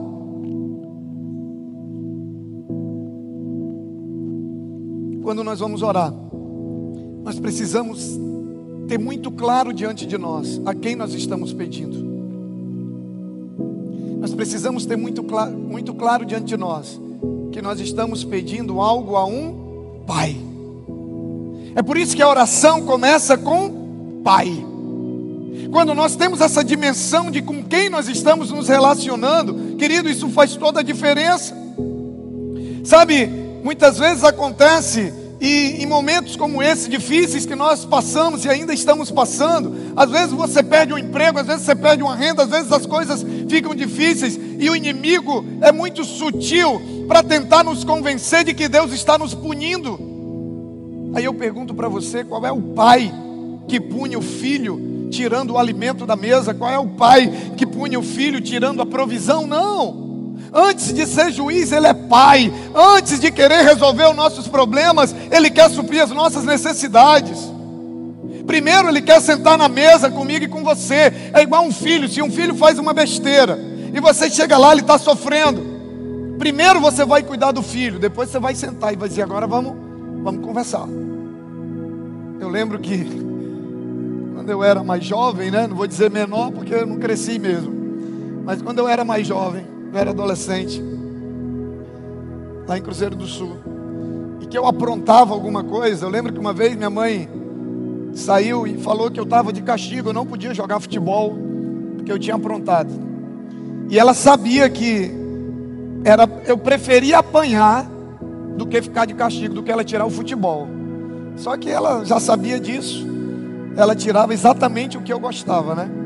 quando 5.32 5.46
nós 5.46 5.62
vamos 5.62 5.82
orar, 5.82 6.14
nós 7.24 7.40
precisamos 7.40 8.20
ter 8.90 9.00
muito 9.00 9.32
claro 9.32 9.72
diante 9.72 10.06
de 10.06 10.18
nós 10.18 10.60
a 10.66 10.76
quem 10.76 10.94
nós 10.94 11.14
estamos 11.14 11.54
pedindo. 11.54 11.98
Nós 14.20 14.34
precisamos 14.34 14.86
ter 14.86 14.98
muito, 14.98 15.26
muito 15.48 15.94
claro 15.94 16.26
diante 16.26 16.48
de 16.48 16.58
nós 16.58 17.00
que 17.54 17.62
nós 17.62 17.80
estamos 17.80 18.26
pedindo 18.26 18.82
algo 18.82 19.16
a 19.16 19.24
um 19.24 20.04
Pai. 20.06 20.36
É 21.76 21.82
por 21.82 21.96
isso 21.96 22.14
que 22.14 22.22
a 22.22 22.28
oração 22.28 22.82
começa 22.82 23.38
com 23.38 24.22
Pai. 24.26 24.52
Quando 25.72 25.96
nós 25.96 26.18
temos 26.18 26.42
essa 26.42 26.62
dimensão 26.62 27.32
de 27.32 27.42
com 27.42 27.64
quem 27.64 27.90
nós 27.90 28.10
estamos 28.10 28.52
nos 28.52 28.68
relacionando, 28.68 29.78
querido, 29.78 30.10
isso 30.10 30.28
faz 30.28 30.58
toda 30.58 30.82
a 30.82 30.84
diferença. 30.84 31.56
Sabe, 32.84 33.28
muitas 33.64 33.98
vezes 33.98 34.26
acontece 34.26 35.21
e 35.42 35.82
em 35.82 35.88
momentos 35.88 36.36
como 36.36 36.62
esse, 36.62 36.88
difíceis 36.88 37.48
que 37.48 37.56
nós 37.56 37.84
passamos 37.84 38.46
e 38.46 38.50
ainda 38.50 38.76
estamos 38.76 39.10
passando, 39.10 39.76
às 39.96 40.08
vezes 40.12 40.32
você 40.32 40.62
perde 40.62 40.94
um 40.94 41.00
emprego, 41.00 41.40
às 41.40 41.48
vezes 41.48 41.64
você 41.64 41.74
perde 41.74 42.04
uma 42.04 42.16
renda, 42.16 42.44
às 42.44 42.50
vezes 42.50 42.72
as 42.72 42.86
coisas 42.86 43.26
ficam 43.50 43.74
difíceis 43.74 44.40
e 44.60 44.70
o 44.70 44.76
inimigo 44.76 45.44
é 45.62 45.72
muito 45.72 46.04
sutil 46.06 47.06
para 47.08 47.24
tentar 47.24 47.64
nos 47.64 47.84
convencer 47.84 48.44
de 48.44 48.54
que 48.54 48.70
Deus 48.70 48.94
está 48.94 49.18
nos 49.18 49.34
punindo. 49.34 50.00
Aí 51.16 51.26
eu 51.26 51.34
pergunto 51.34 51.74
para 51.74 51.90
você: 51.90 52.24
qual 52.24 52.46
é 52.46 52.52
o 52.52 52.62
pai 52.62 53.12
que 53.68 53.80
punha 53.80 54.20
o 54.20 54.22
filho 54.22 55.10
tirando 55.10 55.52
o 55.52 55.58
alimento 55.58 56.06
da 56.06 56.16
mesa? 56.16 56.54
Qual 56.54 56.70
é 56.70 56.78
o 56.78 56.90
pai 56.90 57.54
que 57.58 57.66
punha 57.66 57.98
o 57.98 58.04
filho 58.04 58.40
tirando 58.40 58.80
a 58.80 58.86
provisão? 58.86 59.48
Não. 59.48 60.11
Antes 60.54 60.94
de 60.94 61.06
ser 61.06 61.32
juiz, 61.32 61.72
Ele 61.72 61.88
é 61.88 61.94
Pai. 61.94 62.52
Antes 62.76 63.20
de 63.20 63.32
querer 63.32 63.64
resolver 63.64 64.10
os 64.10 64.16
nossos 64.16 64.48
problemas, 64.48 65.16
Ele 65.32 65.50
quer 65.50 65.70
suprir 65.70 66.04
as 66.04 66.12
nossas 66.12 66.44
necessidades. 66.44 67.40
Primeiro, 68.46 68.90
Ele 68.90 69.02
quer 69.02 69.22
sentar 69.22 69.58
na 69.58 69.70
mesa 69.70 70.12
comigo 70.12 70.44
e 70.44 70.50
com 70.50 70.64
você. 70.64 71.14
É 71.34 71.42
igual 71.42 71.64
um 71.64 71.72
filho. 71.72 72.10
Se 72.10 72.22
um 72.22 72.30
filho 72.30 72.54
faz 72.56 72.78
uma 72.78 72.94
besteira 72.94 73.58
e 73.94 74.00
você 74.00 74.30
chega 74.30 74.58
lá, 74.58 74.72
ele 74.72 74.82
está 74.82 74.98
sofrendo. 74.98 75.72
Primeiro 76.38 76.80
você 76.80 77.06
vai 77.06 77.22
cuidar 77.22 77.52
do 77.52 77.62
filho, 77.62 78.00
depois 78.00 78.30
você 78.30 78.40
vai 78.40 78.56
sentar 78.56 78.94
e 78.94 78.96
vai 78.96 79.08
dizer: 79.08 79.22
agora 79.22 79.46
vamos, 79.46 79.74
vamos 80.24 80.46
conversar. 80.46 80.88
Eu 82.40 82.50
lembro 82.50 82.80
que 82.80 83.06
quando 84.36 84.50
eu 84.50 84.64
era 84.64 84.84
mais 84.84 85.04
jovem, 85.04 85.52
né? 85.52 85.68
Não 85.68 85.76
vou 85.76 85.88
dizer 85.88 86.10
menor 86.10 86.52
porque 86.52 86.74
eu 86.74 86.88
não 86.88 86.98
cresci 86.98 87.38
mesmo. 87.38 87.80
Mas 88.44 88.62
quando 88.62 88.80
eu 88.80 88.88
era 88.88 89.06
mais 89.06 89.28
jovem, 89.28 89.66
eu 89.92 90.00
era 90.00 90.12
adolescente, 90.12 90.82
lá 92.68 92.78
em 92.78 92.82
Cruzeiro 92.82 93.16
do 93.16 93.28
Sul, 93.28 93.58
e 94.42 94.46
que 94.46 94.58
eu 94.58 94.66
aprontava 94.66 95.34
alguma 95.34 95.64
coisa. 95.64 96.06
Eu 96.06 96.10
lembro 96.10 96.32
que 96.32 96.40
uma 96.40 96.54
vez 96.54 96.76
minha 96.76 96.90
mãe 96.90 97.30
saiu 98.14 98.66
e 98.66 98.78
falou 98.78 99.12
que 99.12 99.20
eu 99.20 99.26
estava 99.26 99.52
de 99.52 99.62
castigo, 99.62 100.10
eu 100.10 100.14
não 100.14 100.26
podia 100.26 100.54
jogar 100.54 100.80
futebol, 100.80 101.38
porque 101.96 102.12
eu 102.12 102.20
tinha 102.20 102.36
aprontado. 102.36 102.90
E 103.90 104.00
ela 104.00 104.14
sabia 104.14 104.70
que 104.70 105.12
era, 106.04 106.28
eu 106.46 106.58
preferia 106.58 107.20
apanhar 107.20 107.86
do 108.58 108.66
que 108.66 108.82
ficar 108.82 109.06
de 109.06 109.14
castigo, 109.14 109.54
do 109.54 109.64
que 109.64 109.72
ela 109.72 109.84
tirar 109.84 110.06
o 110.06 110.10
futebol. 110.10 110.68
Só 111.36 111.58
que 111.58 111.70
ela 111.70 112.04
já 112.06 112.20
sabia 112.20 112.60
disso. 112.60 113.06
ela 113.76 113.96
tirava 113.96 114.34
exatamente 114.34 114.98
o 114.98 115.02
que 115.02 115.12
eu 115.12 115.20
gostava, 115.20 115.76
né? 115.76 116.01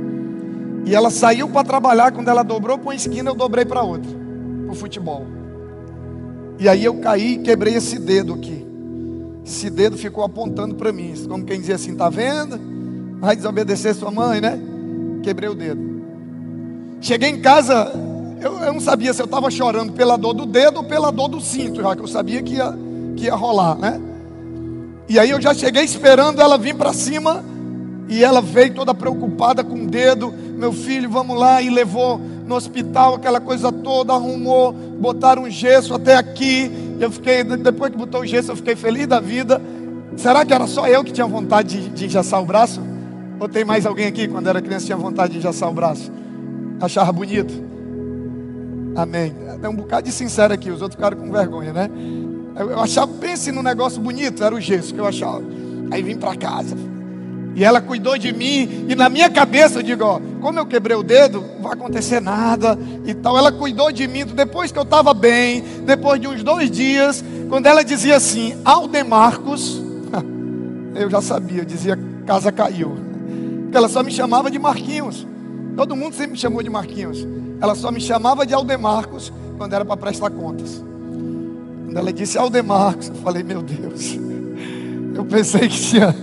E 0.86 0.93
ela 0.93 1.10
saiu 1.10 1.50
para 1.50 1.63
trabalhar, 1.63 2.12
quando 2.12 2.28
ela 2.28 2.43
dobrou 2.43 2.78
para 2.78 2.88
uma 2.88 2.95
esquina, 2.95 3.32
eu 3.32 3.36
dobrei 3.36 3.65
para 3.65 3.82
outra, 3.82 4.12
para 4.65 4.71
o 4.71 4.76
futebol. 4.76 5.26
E 6.60 6.69
aí 6.69 6.86
eu 6.86 6.95
caí 6.95 7.34
e 7.34 7.38
quebrei 7.39 7.74
esse 7.74 7.98
dedo 7.98 8.34
aqui. 8.34 8.65
Esse 9.43 9.69
dedo 9.69 9.98
ficou 9.98 10.24
apontando 10.24 10.76
para 10.76 10.91
mim, 10.91 11.13
como 11.28 11.43
quem 11.43 11.60
dizia 11.60 11.76
assim: 11.76 11.95
tá 11.95 12.10
vendo? 12.10 12.60
Vai 13.19 13.36
desobedecer 13.36 13.95
sua 13.95 14.12
mãe, 14.12 14.39
né? 14.39 14.60
Quebrei 15.24 15.50
o 15.50 15.56
dedo. 15.56 15.82
Cheguei 17.02 17.30
em 17.30 17.41
casa, 17.41 17.91
eu, 18.39 18.60
eu 18.60 18.74
não 18.74 18.80
sabia 18.80 19.13
se 19.13 19.21
eu 19.21 19.26
estava 19.26 19.50
chorando 19.52 19.93
pela 19.93 20.17
dor 20.17 20.34
do 20.34 20.45
dedo 20.45 20.78
ou 20.78 20.84
pela 20.84 21.12
dor 21.12 21.28
do 21.28 21.41
cinto, 21.41 21.82
já 21.82 21.95
que 21.95 22.02
eu 22.02 22.08
sabia 22.08 22.41
que 22.41 22.56
ia, 22.56 22.74
que 23.15 23.26
ia 23.26 23.36
rolar, 23.36 23.76
né? 23.76 24.00
E 25.08 25.19
aí 25.19 25.30
eu 25.30 25.41
já 25.41 25.54
cheguei 25.54 25.84
esperando 25.84 26.41
ela 26.41 26.58
vir 26.58 26.76
para 26.76 26.93
cima 26.93 27.43
e 28.08 28.24
ela 28.24 28.41
veio 28.41 28.74
toda 28.74 28.93
preocupada 28.93 29.63
com 29.63 29.84
o 29.84 29.88
dedo. 29.88 30.34
Meu 30.58 30.72
filho, 30.72 31.10
vamos 31.10 31.38
lá. 31.38 31.62
E 31.62 31.70
levou 31.70 32.20
no 32.46 32.56
hospital 32.56 33.15
aquela 33.15 33.39
coisa 33.39 33.72
toda, 33.72 34.13
arrumou, 34.13 34.72
botaram 34.74 35.44
um 35.44 35.50
gesso 35.50 35.94
até 35.94 36.15
aqui. 36.15 36.72
Eu 37.00 37.12
fiquei, 37.12 37.44
depois 37.44 37.91
que 37.91 37.98
botou 37.98 38.22
o 38.22 38.26
gesso, 38.26 38.52
eu 38.52 38.56
fiquei 38.56 38.76
feliz 38.76 39.08
da 39.08 39.20
vida. 39.20 39.62
Será 40.15 40.46
que 40.46 40.54
era 40.54 40.65
só 40.68 40.88
eu 40.88 41.04
que 41.04 41.12
tinha 41.12 41.28
vontade 41.28 41.82
de, 41.82 41.89
de 41.89 42.06
enjaçar 42.06 42.41
o 42.41 42.46
braço? 42.46 42.82
Ou 43.39 43.50
tem 43.50 43.65
mais 43.65 43.86
alguém 43.86 44.08
aqui 44.08 44.28
quando 44.28 44.48
era 44.48 44.62
criança 44.62 44.86
tinha 44.86 44.98
vontade 44.98 45.34
de 45.34 45.39
enjaçar 45.39 45.70
o 45.70 45.74
braço? 45.74 46.12
Achava 46.80 47.12
bonito? 47.12 47.54
Amém. 48.96 49.36
Tem 49.60 49.70
um 49.70 49.76
bocado 49.76 50.08
de 50.08 50.13
sincero 50.13 50.54
aqui, 50.54 50.72
os 50.72 50.82
outros 50.82 50.96
ficaram 50.96 51.18
com 51.18 51.30
vergonha, 51.32 51.74
né? 51.74 51.89
Eu 52.58 52.80
achava, 52.80 53.12
pense 53.20 53.52
no 53.52 53.62
negócio 53.62 54.02
bonito, 54.02 54.41
era 54.41 54.56
o 54.56 54.62
gesso 54.62 54.94
que 54.94 55.00
eu 55.00 55.06
achava. 55.06 55.44
Aí 55.91 56.02
vim 56.02 56.15
para 56.15 56.36
casa, 56.36 56.78
e 57.56 57.63
ela 57.63 57.80
cuidou 57.80 58.18
de 58.18 58.34
mim. 58.34 58.86
E 58.89 58.96
na 58.96 59.10
minha 59.10 59.30
cabeça 59.30 59.80
eu 59.80 59.84
digo: 59.84 60.04
ó, 60.04 60.20
como 60.41 60.60
eu 60.60 60.65
quebrei 60.65 60.96
o 60.96 61.02
dedo, 61.02 61.41
não 61.56 61.63
vai 61.63 61.74
acontecer 61.74 62.20
nada 62.20 62.78
e 63.06 63.13
tal. 63.13 63.38
Ela 63.38 63.52
cuidou 63.52 63.91
de 63.91 64.06
mim. 64.08 64.26
Depois 64.26 64.72
que 64.72 64.78
eu 64.78 64.84
estava 64.84 65.13
bem, 65.13 65.63
depois 65.86 66.20
de 66.20 66.28
uns 66.28 66.44
dois 66.44 66.70
dias, 66.70 67.24
quando 67.50 67.65
ela 67.65 67.84
dizia 67.84 68.18
assim: 68.18 68.60
Aldemarcos, 68.65 69.82
eu 70.96 71.10
já 71.10 71.22
sabia, 71.22 71.62
eu 71.62 71.65
dizia: 71.65 71.98
casa 72.28 72.52
caiu. 72.52 72.98
Porque 73.63 73.78
ela 73.78 73.88
só 73.88 74.04
me 74.04 74.12
chamava 74.12 74.52
de 74.52 74.60
Marquinhos. 74.60 75.26
Todo 75.78 75.96
mundo 75.96 76.13
sempre 76.13 76.34
me 76.34 76.38
chamou 76.38 76.62
de 76.62 76.70
Marquinhos. 76.70 77.26
Ela 77.62 77.74
só 77.74 77.89
me 77.89 78.02
chamava 78.02 78.46
de 78.46 78.54
Aldemarcos 78.54 79.32
quando 79.58 79.74
era 79.74 79.86
para 79.86 79.96
prestar 79.96 80.30
contas. 80.30 80.84
Quando 81.86 81.98
ela 81.98 82.12
disse 82.12 82.38
Aldemarcos, 82.38 83.08
eu 83.08 83.15
falei: 83.15 83.44
meu 83.44 83.62
Deus. 83.62 84.20
Eu 85.15 85.24
pensei 85.24 85.70
que 85.70 85.80
tinha 85.80 86.13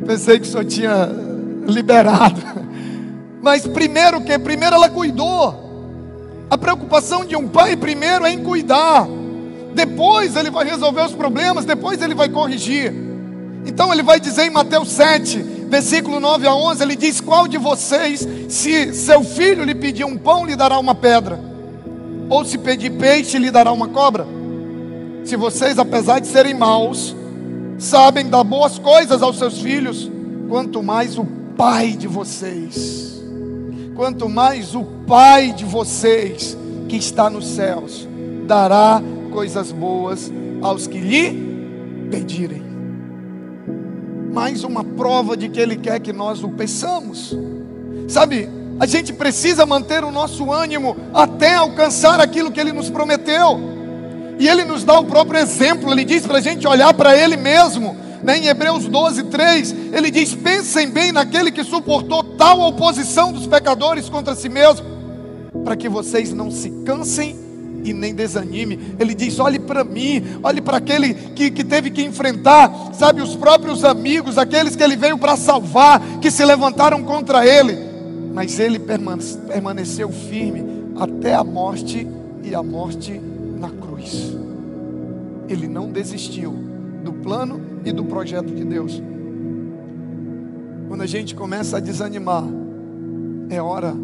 eu 0.00 0.06
pensei 0.06 0.38
que 0.38 0.48
o 0.48 0.50
senhor 0.50 0.64
tinha 0.64 1.08
liberado. 1.66 2.40
Mas 3.42 3.66
primeiro 3.66 4.20
que? 4.22 4.38
Primeiro 4.38 4.76
ela 4.76 4.88
cuidou. 4.88 5.68
A 6.50 6.58
preocupação 6.58 7.24
de 7.24 7.36
um 7.36 7.46
pai 7.46 7.76
primeiro 7.76 8.24
é 8.24 8.32
em 8.32 8.42
cuidar. 8.42 9.06
Depois 9.74 10.36
ele 10.36 10.50
vai 10.50 10.64
resolver 10.64 11.02
os 11.02 11.12
problemas, 11.12 11.64
depois 11.64 12.02
ele 12.02 12.14
vai 12.14 12.28
corrigir. 12.28 12.92
Então 13.64 13.92
ele 13.92 14.02
vai 14.02 14.18
dizer 14.18 14.44
em 14.44 14.50
Mateus 14.50 14.90
7, 14.90 15.38
versículo 15.68 16.18
9 16.18 16.46
a 16.46 16.54
11, 16.54 16.82
ele 16.82 16.96
diz: 16.96 17.20
"Qual 17.20 17.46
de 17.46 17.56
vocês, 17.58 18.26
se 18.48 18.92
seu 18.94 19.22
filho 19.22 19.64
lhe 19.64 19.74
pedir 19.74 20.04
um 20.04 20.16
pão, 20.16 20.44
lhe 20.44 20.56
dará 20.56 20.78
uma 20.78 20.94
pedra? 20.94 21.38
Ou 22.28 22.44
se 22.44 22.58
pedir 22.58 22.90
peixe, 22.90 23.38
lhe 23.38 23.50
dará 23.50 23.70
uma 23.70 23.88
cobra? 23.88 24.26
Se 25.24 25.36
vocês, 25.36 25.78
apesar 25.78 26.20
de 26.20 26.26
serem 26.26 26.54
maus, 26.54 27.14
sabem 27.80 28.28
dar 28.28 28.44
boas 28.44 28.78
coisas 28.78 29.22
aos 29.22 29.38
seus 29.38 29.58
filhos, 29.60 30.10
quanto 30.48 30.82
mais 30.82 31.16
o 31.18 31.24
Pai 31.56 31.92
de 31.92 32.06
vocês, 32.06 33.20
quanto 33.94 34.28
mais 34.28 34.74
o 34.74 34.84
Pai 35.06 35.52
de 35.52 35.64
vocês 35.64 36.56
que 36.88 36.96
está 36.96 37.28
nos 37.28 37.46
céus 37.46 38.06
dará 38.46 39.02
coisas 39.32 39.72
boas 39.72 40.30
aos 40.60 40.86
que 40.86 40.98
lhe 40.98 42.08
pedirem. 42.10 42.62
Mais 44.32 44.62
uma 44.62 44.84
prova 44.84 45.36
de 45.36 45.48
que 45.48 45.58
Ele 45.58 45.76
quer 45.76 46.00
que 46.00 46.12
nós 46.12 46.42
o 46.42 46.50
peçamos. 46.50 47.36
Sabe, 48.08 48.48
a 48.78 48.86
gente 48.86 49.12
precisa 49.12 49.64
manter 49.64 50.04
o 50.04 50.10
nosso 50.10 50.52
ânimo 50.52 50.96
até 51.12 51.54
alcançar 51.54 52.20
aquilo 52.20 52.50
que 52.50 52.60
Ele 52.60 52.72
nos 52.72 52.90
prometeu. 52.90 53.79
E 54.40 54.48
ele 54.48 54.64
nos 54.64 54.84
dá 54.84 54.98
o 54.98 55.04
próprio 55.04 55.38
exemplo, 55.38 55.92
ele 55.92 56.02
diz 56.02 56.26
para 56.26 56.38
a 56.38 56.40
gente 56.40 56.66
olhar 56.66 56.94
para 56.94 57.14
ele 57.14 57.36
mesmo. 57.36 57.94
Né? 58.22 58.38
Em 58.38 58.46
Hebreus 58.46 58.86
12, 58.86 59.24
3, 59.24 59.74
ele 59.92 60.10
diz: 60.10 60.34
Pensem 60.34 60.88
bem 60.88 61.12
naquele 61.12 61.52
que 61.52 61.62
suportou 61.62 62.24
tal 62.24 62.58
oposição 62.60 63.34
dos 63.34 63.46
pecadores 63.46 64.08
contra 64.08 64.34
si 64.34 64.48
mesmo, 64.48 64.86
para 65.62 65.76
que 65.76 65.90
vocês 65.90 66.32
não 66.32 66.50
se 66.50 66.70
cansem 66.86 67.38
e 67.84 67.92
nem 67.92 68.14
desanime. 68.14 68.96
Ele 68.98 69.14
diz: 69.14 69.38
olhe 69.38 69.58
para 69.58 69.84
mim, 69.84 70.22
olhe 70.42 70.62
para 70.62 70.78
aquele 70.78 71.12
que, 71.12 71.50
que 71.50 71.62
teve 71.62 71.90
que 71.90 72.02
enfrentar, 72.02 72.94
sabe, 72.94 73.20
os 73.20 73.36
próprios 73.36 73.84
amigos, 73.84 74.38
aqueles 74.38 74.74
que 74.74 74.82
ele 74.82 74.96
veio 74.96 75.18
para 75.18 75.36
salvar, 75.36 76.00
que 76.18 76.30
se 76.30 76.42
levantaram 76.46 77.02
contra 77.02 77.46
ele, 77.46 77.76
mas 78.32 78.58
ele 78.58 78.78
permaneceu 78.78 80.10
firme 80.10 80.64
até 80.98 81.34
a 81.34 81.44
morte 81.44 82.08
e 82.42 82.54
a 82.54 82.62
morte 82.62 83.20
cruz. 84.00 84.36
Ele 85.48 85.68
não 85.68 85.90
desistiu 85.90 86.52
do 87.04 87.12
plano 87.12 87.60
e 87.84 87.92
do 87.92 88.04
projeto 88.04 88.52
de 88.54 88.64
Deus. 88.64 89.02
Quando 90.88 91.02
a 91.02 91.06
gente 91.06 91.34
começa 91.34 91.76
a 91.76 91.80
desanimar, 91.80 92.44
é 93.48 93.60
hora 93.60 93.94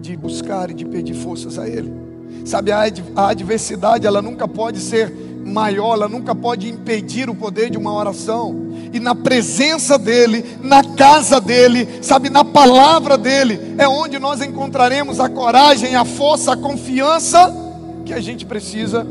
de 0.00 0.16
buscar 0.16 0.70
e 0.70 0.74
de 0.74 0.84
pedir 0.84 1.14
forças 1.14 1.58
a 1.58 1.68
Ele. 1.68 1.92
Sabe, 2.44 2.70
a 2.72 2.82
adversidade, 3.16 4.06
ela 4.06 4.20
nunca 4.20 4.46
pode 4.46 4.80
ser 4.80 5.12
maior, 5.44 5.94
ela 5.94 6.08
nunca 6.08 6.34
pode 6.34 6.68
impedir 6.68 7.30
o 7.30 7.34
poder 7.34 7.70
de 7.70 7.78
uma 7.78 7.92
oração. 7.92 8.68
E 8.92 9.00
na 9.00 9.14
presença 9.14 9.98
dEle, 9.98 10.44
na 10.62 10.82
casa 10.94 11.40
dEle, 11.40 11.88
sabe, 12.02 12.30
na 12.30 12.44
palavra 12.44 13.16
dEle, 13.16 13.74
é 13.78 13.88
onde 13.88 14.18
nós 14.18 14.42
encontraremos 14.42 15.20
a 15.20 15.28
coragem, 15.28 15.94
a 15.94 16.04
força, 16.04 16.52
a 16.52 16.56
confiança 16.56 17.67
que 18.08 18.14
a 18.14 18.20
gente 18.20 18.46
precisa 18.46 19.06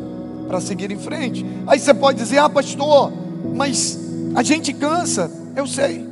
para 0.48 0.60
seguir 0.60 0.92
em 0.92 0.98
frente. 0.98 1.46
Aí 1.68 1.80
você 1.80 1.94
pode 1.94 2.18
dizer: 2.18 2.40
"Ah, 2.40 2.50
pastor, 2.50 3.14
mas 3.56 3.98
a 4.36 4.42
gente 4.42 4.74
cansa". 4.74 5.32
Eu 5.56 5.68
sei. 5.68 6.04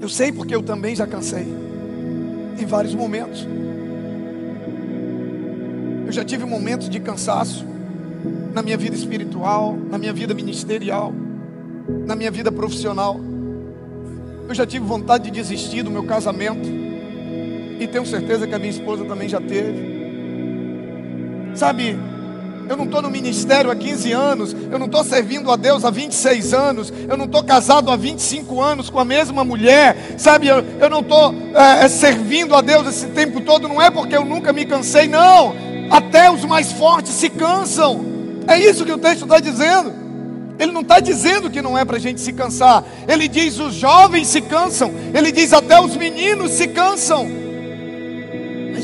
Eu 0.00 0.08
sei 0.08 0.32
porque 0.32 0.54
eu 0.54 0.62
também 0.62 0.96
já 0.96 1.06
cansei 1.06 1.46
em 2.58 2.64
vários 2.64 2.94
momentos. 2.94 3.46
Eu 6.06 6.12
já 6.12 6.24
tive 6.24 6.44
momentos 6.46 6.88
de 6.88 6.98
cansaço 6.98 7.66
na 8.54 8.62
minha 8.62 8.78
vida 8.78 8.96
espiritual, 8.96 9.76
na 9.90 9.98
minha 9.98 10.12
vida 10.12 10.34
ministerial, 10.34 11.12
na 12.06 12.16
minha 12.16 12.30
vida 12.30 12.50
profissional. 12.50 13.20
Eu 14.48 14.54
já 14.54 14.66
tive 14.66 14.84
vontade 14.84 15.24
de 15.24 15.30
desistir 15.30 15.82
do 15.82 15.90
meu 15.90 16.04
casamento. 16.04 16.91
E 17.82 17.88
tenho 17.88 18.06
certeza 18.06 18.46
que 18.46 18.54
a 18.54 18.58
minha 18.60 18.70
esposa 18.70 19.04
também 19.04 19.28
já 19.28 19.40
teve. 19.40 19.90
Sabe, 21.52 21.98
eu 22.68 22.76
não 22.76 22.84
estou 22.84 23.02
no 23.02 23.10
ministério 23.10 23.72
há 23.72 23.74
15 23.74 24.12
anos, 24.12 24.56
eu 24.70 24.78
não 24.78 24.86
estou 24.86 25.02
servindo 25.02 25.50
a 25.50 25.56
Deus 25.56 25.84
há 25.84 25.90
26 25.90 26.54
anos, 26.54 26.92
eu 27.08 27.16
não 27.16 27.24
estou 27.24 27.42
casado 27.42 27.90
há 27.90 27.96
25 27.96 28.60
anos 28.60 28.88
com 28.88 29.00
a 29.00 29.04
mesma 29.04 29.44
mulher, 29.44 30.14
sabe, 30.16 30.46
eu, 30.46 30.64
eu 30.80 30.88
não 30.88 31.00
estou 31.00 31.34
é, 31.54 31.84
é, 31.84 31.88
servindo 31.88 32.54
a 32.54 32.60
Deus 32.60 32.86
esse 32.86 33.06
tempo 33.08 33.40
todo, 33.40 33.66
não 33.66 33.82
é 33.82 33.90
porque 33.90 34.16
eu 34.16 34.24
nunca 34.24 34.52
me 34.52 34.64
cansei, 34.64 35.08
não, 35.08 35.52
até 35.90 36.30
os 36.30 36.44
mais 36.44 36.72
fortes 36.72 37.12
se 37.12 37.28
cansam, 37.28 38.00
é 38.46 38.58
isso 38.60 38.84
que 38.84 38.92
o 38.92 38.98
texto 38.98 39.24
está 39.24 39.40
dizendo. 39.40 40.02
Ele 40.58 40.70
não 40.70 40.82
está 40.82 41.00
dizendo 41.00 41.50
que 41.50 41.60
não 41.60 41.76
é 41.76 41.84
para 41.84 41.96
a 41.96 42.00
gente 42.00 42.20
se 42.20 42.32
cansar, 42.32 42.84
ele 43.08 43.26
diz: 43.26 43.58
os 43.58 43.74
jovens 43.74 44.28
se 44.28 44.40
cansam, 44.40 44.92
ele 45.12 45.32
diz: 45.32 45.52
até 45.52 45.80
os 45.80 45.96
meninos 45.96 46.52
se 46.52 46.68
cansam. 46.68 47.42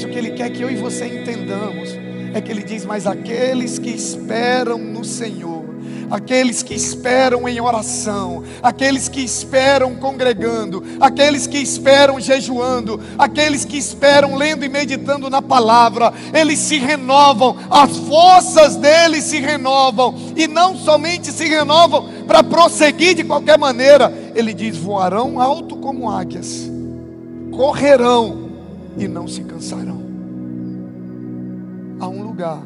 O 0.04 0.08
que 0.08 0.18
Ele 0.18 0.30
quer 0.30 0.50
que 0.50 0.62
eu 0.62 0.70
e 0.70 0.76
você 0.76 1.06
entendamos 1.06 1.90
é 2.32 2.40
que 2.40 2.52
Ele 2.52 2.62
diz: 2.62 2.84
Mas 2.84 3.06
aqueles 3.06 3.78
que 3.78 3.90
esperam 3.90 4.78
no 4.78 5.04
Senhor, 5.04 5.64
aqueles 6.10 6.62
que 6.62 6.74
esperam 6.74 7.48
em 7.48 7.60
oração, 7.60 8.44
aqueles 8.62 9.08
que 9.08 9.20
esperam 9.20 9.96
congregando, 9.96 10.84
aqueles 11.00 11.46
que 11.46 11.58
esperam 11.58 12.20
jejuando, 12.20 13.00
aqueles 13.18 13.64
que 13.64 13.76
esperam 13.76 14.36
lendo 14.36 14.64
e 14.64 14.68
meditando 14.68 15.28
na 15.28 15.42
palavra, 15.42 16.12
eles 16.32 16.58
se 16.60 16.78
renovam, 16.78 17.56
as 17.68 17.96
forças 17.96 18.76
deles 18.76 19.24
se 19.24 19.40
renovam, 19.40 20.14
e 20.36 20.46
não 20.46 20.76
somente 20.76 21.32
se 21.32 21.46
renovam 21.46 22.24
para 22.26 22.42
prosseguir 22.42 23.14
de 23.14 23.24
qualquer 23.24 23.58
maneira, 23.58 24.12
ele 24.34 24.54
diz: 24.54 24.76
voarão 24.76 25.40
alto 25.40 25.76
como 25.76 26.08
águias, 26.08 26.70
correrão 27.50 28.47
e 28.98 29.06
não 29.06 29.28
se 29.28 29.42
cansarão. 29.42 30.00
Há 32.00 32.08
um 32.08 32.22
lugar 32.22 32.64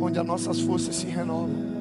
onde 0.00 0.18
as 0.18 0.26
nossas 0.26 0.60
forças 0.60 0.96
se 0.96 1.06
renovam. 1.06 1.72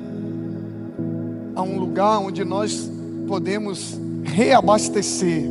Há 1.56 1.62
um 1.62 1.80
lugar 1.80 2.20
onde 2.20 2.44
nós 2.44 2.90
podemos 3.28 4.00
reabastecer. 4.24 5.44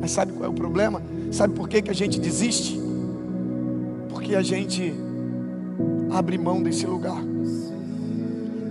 Mas 0.00 0.10
sabe 0.10 0.32
qual 0.32 0.44
é 0.44 0.48
o 0.48 0.54
problema? 0.54 1.02
Sabe 1.30 1.54
por 1.54 1.68
que, 1.68 1.82
que 1.82 1.90
a 1.90 1.94
gente 1.94 2.18
desiste? 2.18 2.80
Porque 4.10 4.34
a 4.34 4.42
gente 4.42 4.92
abre 6.10 6.36
mão 6.38 6.62
desse 6.62 6.86
lugar. 6.86 7.22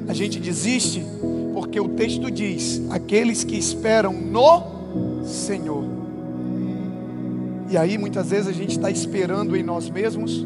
A 0.08 0.14
gente 0.14 0.40
desiste 0.40 1.04
porque 1.54 1.80
o 1.80 1.90
texto 1.90 2.30
diz: 2.30 2.82
aqueles 2.90 3.44
que 3.44 3.58
esperam 3.58 4.14
no 4.14 5.26
Senhor. 5.26 6.01
E 7.72 7.78
aí 7.78 7.98
muitas 7.98 8.30
vezes 8.30 8.50
a 8.50 8.52
gente 8.52 8.72
está 8.72 8.92
esperando 8.92 9.56
em 9.56 9.64
nós 9.64 9.90
mesmos, 9.90 10.46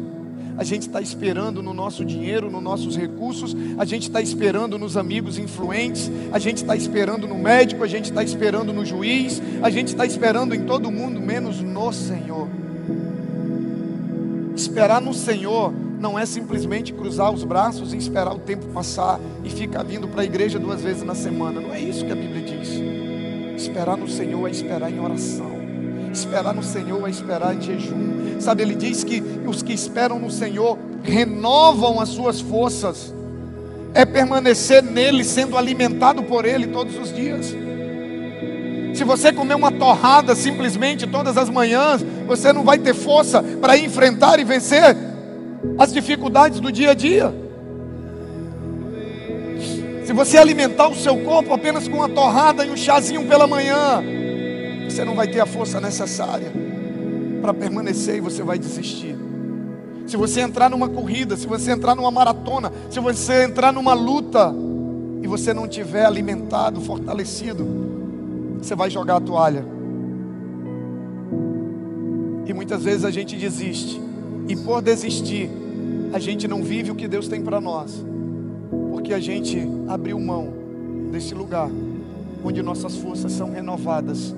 a 0.56 0.62
gente 0.62 0.82
está 0.82 1.00
esperando 1.00 1.60
no 1.60 1.74
nosso 1.74 2.04
dinheiro, 2.04 2.48
nos 2.48 2.62
nossos 2.62 2.96
recursos, 2.96 3.54
a 3.76 3.84
gente 3.84 4.04
está 4.04 4.22
esperando 4.22 4.78
nos 4.78 4.96
amigos 4.96 5.36
influentes, 5.36 6.08
a 6.32 6.38
gente 6.38 6.58
está 6.58 6.76
esperando 6.76 7.26
no 7.26 7.34
médico, 7.36 7.82
a 7.82 7.88
gente 7.88 8.10
está 8.10 8.22
esperando 8.22 8.72
no 8.72 8.86
juiz, 8.86 9.42
a 9.60 9.68
gente 9.68 9.88
está 9.88 10.06
esperando 10.06 10.54
em 10.54 10.66
todo 10.66 10.88
mundo, 10.88 11.20
menos 11.20 11.60
no 11.60 11.92
Senhor. 11.92 12.48
Esperar 14.54 15.02
no 15.02 15.12
Senhor 15.12 15.74
não 15.98 16.16
é 16.16 16.24
simplesmente 16.24 16.92
cruzar 16.92 17.32
os 17.32 17.42
braços 17.42 17.92
e 17.92 17.96
esperar 17.96 18.34
o 18.34 18.38
tempo 18.38 18.66
passar 18.66 19.18
e 19.42 19.50
ficar 19.50 19.82
vindo 19.82 20.06
para 20.06 20.22
a 20.22 20.24
igreja 20.24 20.60
duas 20.60 20.80
vezes 20.80 21.02
na 21.02 21.16
semana. 21.16 21.60
Não 21.60 21.74
é 21.74 21.80
isso 21.80 22.04
que 22.06 22.12
a 22.12 22.16
Bíblia 22.16 22.42
diz. 22.42 22.70
Esperar 23.60 23.96
no 23.96 24.06
Senhor 24.06 24.46
é 24.46 24.50
esperar 24.52 24.92
em 24.92 25.00
oração. 25.00 25.55
Esperar 26.16 26.54
no 26.54 26.62
Senhor 26.62 27.06
é 27.06 27.10
esperar 27.10 27.54
em 27.54 27.60
jejum. 27.60 28.40
Sabe, 28.40 28.62
ele 28.62 28.74
diz 28.74 29.04
que 29.04 29.22
os 29.46 29.62
que 29.62 29.74
esperam 29.74 30.18
no 30.18 30.30
Senhor 30.30 30.78
renovam 31.02 32.00
as 32.00 32.08
suas 32.08 32.40
forças. 32.40 33.12
É 33.92 34.06
permanecer 34.06 34.82
nele, 34.82 35.22
sendo 35.22 35.58
alimentado 35.58 36.22
por 36.22 36.46
ele 36.46 36.68
todos 36.68 36.98
os 36.98 37.14
dias. 37.14 37.54
Se 38.94 39.04
você 39.04 39.30
comer 39.30 39.56
uma 39.56 39.70
torrada 39.70 40.34
simplesmente 40.34 41.06
todas 41.06 41.36
as 41.36 41.50
manhãs, 41.50 42.02
você 42.26 42.50
não 42.50 42.64
vai 42.64 42.78
ter 42.78 42.94
força 42.94 43.42
para 43.60 43.76
enfrentar 43.76 44.40
e 44.40 44.44
vencer 44.44 44.96
as 45.78 45.92
dificuldades 45.92 46.60
do 46.60 46.72
dia 46.72 46.92
a 46.92 46.94
dia. 46.94 47.34
Se 50.06 50.14
você 50.14 50.38
alimentar 50.38 50.88
o 50.88 50.94
seu 50.94 51.18
corpo 51.18 51.52
apenas 51.52 51.86
com 51.86 51.96
uma 51.96 52.08
torrada 52.08 52.64
e 52.64 52.70
um 52.70 52.76
chazinho 52.76 53.26
pela 53.26 53.46
manhã, 53.46 54.02
você 54.96 55.04
não 55.04 55.14
vai 55.14 55.28
ter 55.28 55.40
a 55.40 55.46
força 55.46 55.78
necessária 55.78 56.50
para 57.42 57.52
permanecer 57.52 58.16
e 58.16 58.20
você 58.20 58.42
vai 58.42 58.58
desistir. 58.58 59.14
Se 60.06 60.16
você 60.16 60.40
entrar 60.40 60.70
numa 60.70 60.88
corrida, 60.88 61.36
se 61.36 61.46
você 61.46 61.72
entrar 61.72 61.94
numa 61.94 62.10
maratona, 62.10 62.72
se 62.88 62.98
você 62.98 63.44
entrar 63.44 63.74
numa 63.74 63.92
luta 63.92 64.54
e 65.22 65.28
você 65.28 65.52
não 65.52 65.68
tiver 65.68 66.06
alimentado, 66.06 66.80
fortalecido, 66.80 67.66
você 68.58 68.74
vai 68.74 68.88
jogar 68.88 69.16
a 69.16 69.20
toalha. 69.20 69.66
E 72.46 72.54
muitas 72.54 72.82
vezes 72.82 73.04
a 73.04 73.10
gente 73.10 73.36
desiste. 73.36 74.00
E 74.48 74.56
por 74.56 74.80
desistir, 74.80 75.50
a 76.14 76.18
gente 76.18 76.48
não 76.48 76.62
vive 76.62 76.90
o 76.90 76.94
que 76.94 77.06
Deus 77.06 77.28
tem 77.28 77.42
para 77.42 77.60
nós, 77.60 78.02
porque 78.92 79.12
a 79.12 79.20
gente 79.20 79.60
abriu 79.88 80.18
mão 80.18 80.54
desse 81.12 81.34
lugar 81.34 81.68
onde 82.42 82.62
nossas 82.62 82.96
forças 82.96 83.32
são 83.32 83.50
renovadas 83.50 84.34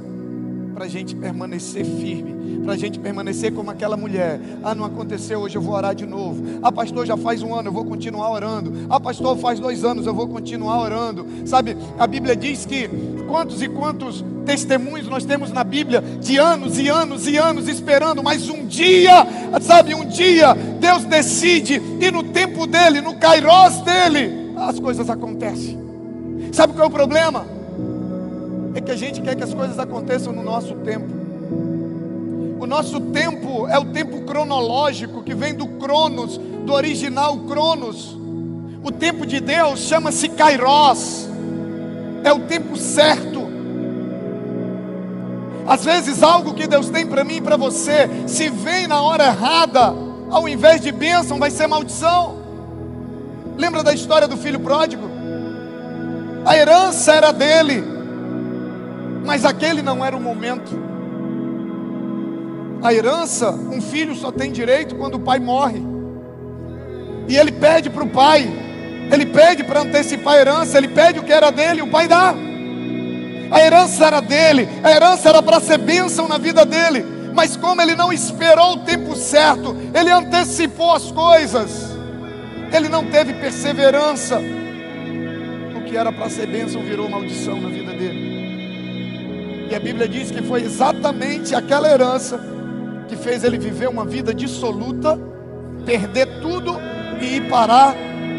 para 0.79 0.87
a 0.87 0.88
gente 0.88 1.12
permanecer 1.17 1.85
firme, 1.85 2.61
para 2.62 2.75
a 2.75 2.77
gente 2.77 3.01
permanecer 3.01 3.53
como 3.53 3.69
aquela 3.69 3.97
mulher. 3.97 4.38
Ah, 4.62 4.77
não 4.77 4.85
aconteceu, 4.85 5.41
hoje 5.41 5.57
eu 5.57 5.61
vou 5.61 5.75
orar 5.75 5.93
de 5.93 6.07
novo. 6.07 6.61
Ah, 6.62 6.71
pastor, 6.71 7.05
já 7.05 7.17
faz 7.17 7.43
um 7.43 7.53
ano, 7.53 7.67
eu 7.67 7.73
vou 7.73 7.85
continuar 7.85 8.31
orando. 8.31 8.87
Ah, 8.88 9.01
pastor, 9.01 9.37
faz 9.38 9.59
dois 9.59 9.85
anos, 9.85 10.07
eu 10.07 10.14
vou 10.14 10.29
continuar 10.29 10.81
orando. 10.81 11.27
Sabe, 11.45 11.77
a 11.99 12.07
Bíblia 12.07 12.37
diz 12.37 12.64
que 12.64 12.88
quantos 13.27 13.61
e 13.61 13.69
quantos 13.69 14.25
testemunhos 14.47 15.09
nós 15.09 15.25
temos 15.25 15.51
na 15.51 15.64
Bíblia 15.64 16.01
de 16.01 16.37
anos 16.37 16.79
e 16.79 16.87
anos 16.87 17.27
e 17.27 17.37
anos 17.37 17.67
esperando, 17.67 18.23
mas 18.23 18.49
um 18.49 18.64
dia, 18.64 19.27
sabe, 19.61 19.97
um 19.97 20.05
dia 20.05 20.55
Deus 20.79 21.05
decide 21.05 21.83
e 22.01 22.09
no 22.09 22.23
tempo 22.23 22.69
dele, 22.69 23.01
no 23.01 23.17
kairós 23.17 23.81
dele, 23.81 24.53
as 24.57 24.79
coisas 24.79 25.11
acontecem. 25.11 25.77
Sabe 26.53 26.73
qual 26.73 26.85
é 26.85 26.88
o 26.88 26.93
problema? 26.93 27.58
É 28.74 28.81
que 28.81 28.90
a 28.90 28.96
gente 28.96 29.20
quer 29.20 29.35
que 29.35 29.44
as 29.44 29.54
coisas 29.54 29.78
aconteçam 29.78 30.33
no 30.33 30.42
nosso 30.42 30.74
tempo. 30.76 31.09
O 32.61 32.66
nosso 32.66 33.00
tempo 33.00 33.66
é 33.68 33.78
o 33.78 33.87
tempo 33.87 34.22
cronológico 34.22 35.22
que 35.22 35.35
vem 35.35 35.54
do 35.54 35.66
Cronos, 35.66 36.38
do 36.38 36.72
original 36.72 37.37
Cronos. 37.38 38.16
O 38.83 38.90
tempo 38.90 39.26
de 39.26 39.40
Deus 39.40 39.81
chama-se 39.81 40.28
Kairos, 40.28 41.28
é 42.24 42.33
o 42.33 42.40
tempo 42.40 42.76
certo. 42.76 43.48
Às 45.66 45.85
vezes, 45.85 46.22
algo 46.22 46.54
que 46.54 46.66
Deus 46.66 46.88
tem 46.88 47.07
para 47.07 47.22
mim 47.22 47.37
e 47.37 47.40
para 47.40 47.57
você, 47.57 48.09
se 48.26 48.48
vem 48.48 48.87
na 48.87 49.02
hora 49.02 49.26
errada, 49.26 49.94
ao 50.31 50.48
invés 50.48 50.81
de 50.81 50.90
bênção, 50.90 51.38
vai 51.38 51.50
ser 51.50 51.66
maldição. 51.66 52.37
Lembra 53.57 53.83
da 53.83 53.92
história 53.92 54.26
do 54.26 54.37
filho 54.37 54.61
pródigo? 54.61 55.09
A 56.44 56.57
herança 56.57 57.12
era 57.12 57.33
dele, 57.33 57.85
mas 59.24 59.44
aquele 59.44 59.83
não 59.83 60.04
era 60.04 60.16
o 60.16 60.20
momento. 60.20 60.88
A 62.83 62.94
herança, 62.94 63.50
um 63.50 63.81
filho 63.81 64.14
só 64.14 64.31
tem 64.31 64.52
direito 64.52 64.94
quando 64.94 65.16
o 65.16 65.20
pai 65.20 65.38
morre. 65.38 65.83
E 67.28 67.37
ele 67.37 67.52
pede 67.52 67.90
para 67.90 68.04
o 68.04 68.09
pai, 68.09 68.48
ele 69.12 69.26
pede 69.26 69.64
para 69.64 69.81
antecipar 69.81 70.35
a 70.35 70.40
herança, 70.40 70.78
ele 70.78 70.88
pede 70.88 71.18
o 71.18 71.24
que 71.24 71.33
era 71.33 71.50
dele, 71.50 71.83
o 71.83 71.88
pai 71.88 72.07
dá. 72.07 72.35
A 73.50 73.61
herança 73.61 74.07
era 74.07 74.20
dele, 74.20 74.68
a 74.83 74.90
herança 74.90 75.28
era 75.28 75.42
para 75.42 75.61
ser 75.61 75.78
bênção 75.78 76.28
na 76.28 76.38
vida 76.38 76.64
dele, 76.64 77.04
mas 77.35 77.57
como 77.57 77.81
ele 77.81 77.94
não 77.94 78.12
esperou 78.12 78.74
o 78.74 78.78
tempo 78.78 79.16
certo, 79.16 79.76
ele 79.94 80.11
antecipou 80.11 80.92
as 80.92 81.11
coisas, 81.11 81.96
ele 82.72 82.88
não 82.88 83.04
teve 83.07 83.33
perseverança, 83.35 84.40
o 85.76 85.83
que 85.83 85.96
era 85.96 86.12
para 86.12 86.28
ser 86.28 86.46
bênção 86.46 86.83
virou 86.83 87.09
maldição 87.09 87.61
na 87.61 87.68
vida 87.68 87.92
dele. 87.92 88.38
E 89.70 89.74
a 89.74 89.81
Bíblia 89.81 90.09
diz 90.09 90.31
que 90.31 90.42
foi 90.42 90.62
exatamente 90.62 91.54
aquela 91.54 91.90
herança 91.90 92.40
que 93.09 93.16
fez 93.16 93.44
ele 93.44 93.59
viver 93.59 93.88
uma 93.88 94.04
vida 94.04 94.35
dissoluta, 94.35 95.18
perder 95.85 96.40
tudo 96.40 96.76
e 97.20 97.37
ir 97.37 97.48
parar 97.48 97.94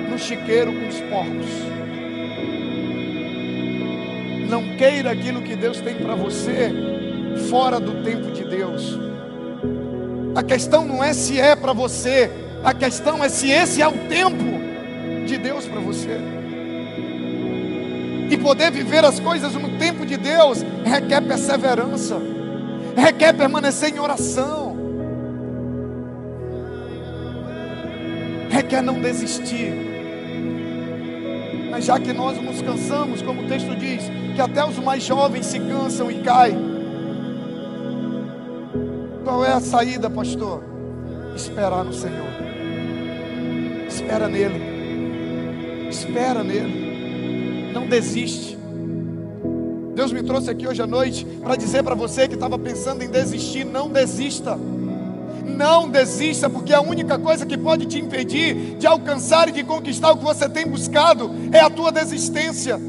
no 0.09 0.17
chiqueiro 0.17 0.71
com 0.71 0.87
os 0.87 0.99
porcos. 1.01 1.69
Não 4.49 4.75
queira 4.77 5.11
aquilo 5.11 5.43
que 5.43 5.55
Deus 5.55 5.79
tem 5.79 5.95
para 5.95 6.15
você 6.15 6.71
fora 7.49 7.79
do 7.79 8.03
tempo 8.03 8.31
de 8.31 8.43
Deus. 8.43 8.97
A 10.35 10.41
questão 10.41 10.85
não 10.85 11.03
é 11.03 11.13
se 11.13 11.39
é 11.39 11.55
para 11.55 11.73
você, 11.73 12.31
a 12.63 12.73
questão 12.73 13.23
é 13.23 13.29
se 13.29 13.51
esse 13.51 13.81
é 13.81 13.87
o 13.87 14.07
tempo 14.07 15.25
de 15.27 15.37
Deus 15.37 15.65
para 15.65 15.79
você. 15.79 16.38
E 18.29 18.37
poder 18.37 18.71
viver 18.71 19.03
as 19.03 19.19
coisas 19.19 19.53
no 19.55 19.77
tempo 19.79 20.05
de 20.05 20.15
Deus 20.15 20.63
requer 20.85 21.21
perseverança, 21.21 22.21
requer 22.95 23.33
permanecer 23.33 23.93
em 23.93 23.99
oração, 23.99 24.77
requer 28.49 28.83
não 28.83 29.01
desistir. 29.01 29.73
Mas 31.71 31.85
já 31.85 31.99
que 31.99 32.13
nós 32.13 32.39
nos 32.39 32.61
cansamos, 32.61 33.21
como 33.23 33.41
o 33.41 33.47
texto 33.47 33.75
diz, 33.75 34.03
que 34.35 34.41
até 34.41 34.63
os 34.63 34.77
mais 34.77 35.01
jovens 35.03 35.47
se 35.47 35.59
cansam 35.59 36.11
e 36.11 36.19
caem. 36.21 36.57
Qual 39.23 39.43
é 39.43 39.53
a 39.53 39.59
saída, 39.59 40.09
pastor? 40.09 40.63
Esperar 41.35 41.83
no 41.83 41.93
Senhor. 41.93 42.29
Espera 43.87 44.27
nele. 44.27 45.89
Espera 45.89 46.43
nele 46.43 46.88
não 47.79 47.87
desiste. 47.87 48.57
Deus 49.95 50.11
me 50.11 50.21
trouxe 50.21 50.49
aqui 50.49 50.67
hoje 50.67 50.81
à 50.81 50.87
noite 50.87 51.25
para 51.41 51.55
dizer 51.55 51.83
para 51.83 51.95
você 51.95 52.27
que 52.27 52.35
estava 52.35 52.59
pensando 52.59 53.03
em 53.03 53.09
desistir: 53.09 53.65
não 53.65 53.89
desista. 53.89 54.57
Não 55.45 55.89
desista, 55.89 56.49
porque 56.49 56.73
a 56.73 56.79
única 56.79 57.17
coisa 57.17 57.45
que 57.45 57.57
pode 57.57 57.85
te 57.85 57.99
impedir 57.99 58.77
de 58.77 58.87
alcançar 58.87 59.49
e 59.49 59.51
de 59.51 59.63
conquistar 59.63 60.11
o 60.11 60.17
que 60.17 60.23
você 60.23 60.47
tem 60.47 60.65
buscado 60.65 61.31
é 61.51 61.59
a 61.59 61.69
tua 61.69 61.91
desistência. 61.91 62.79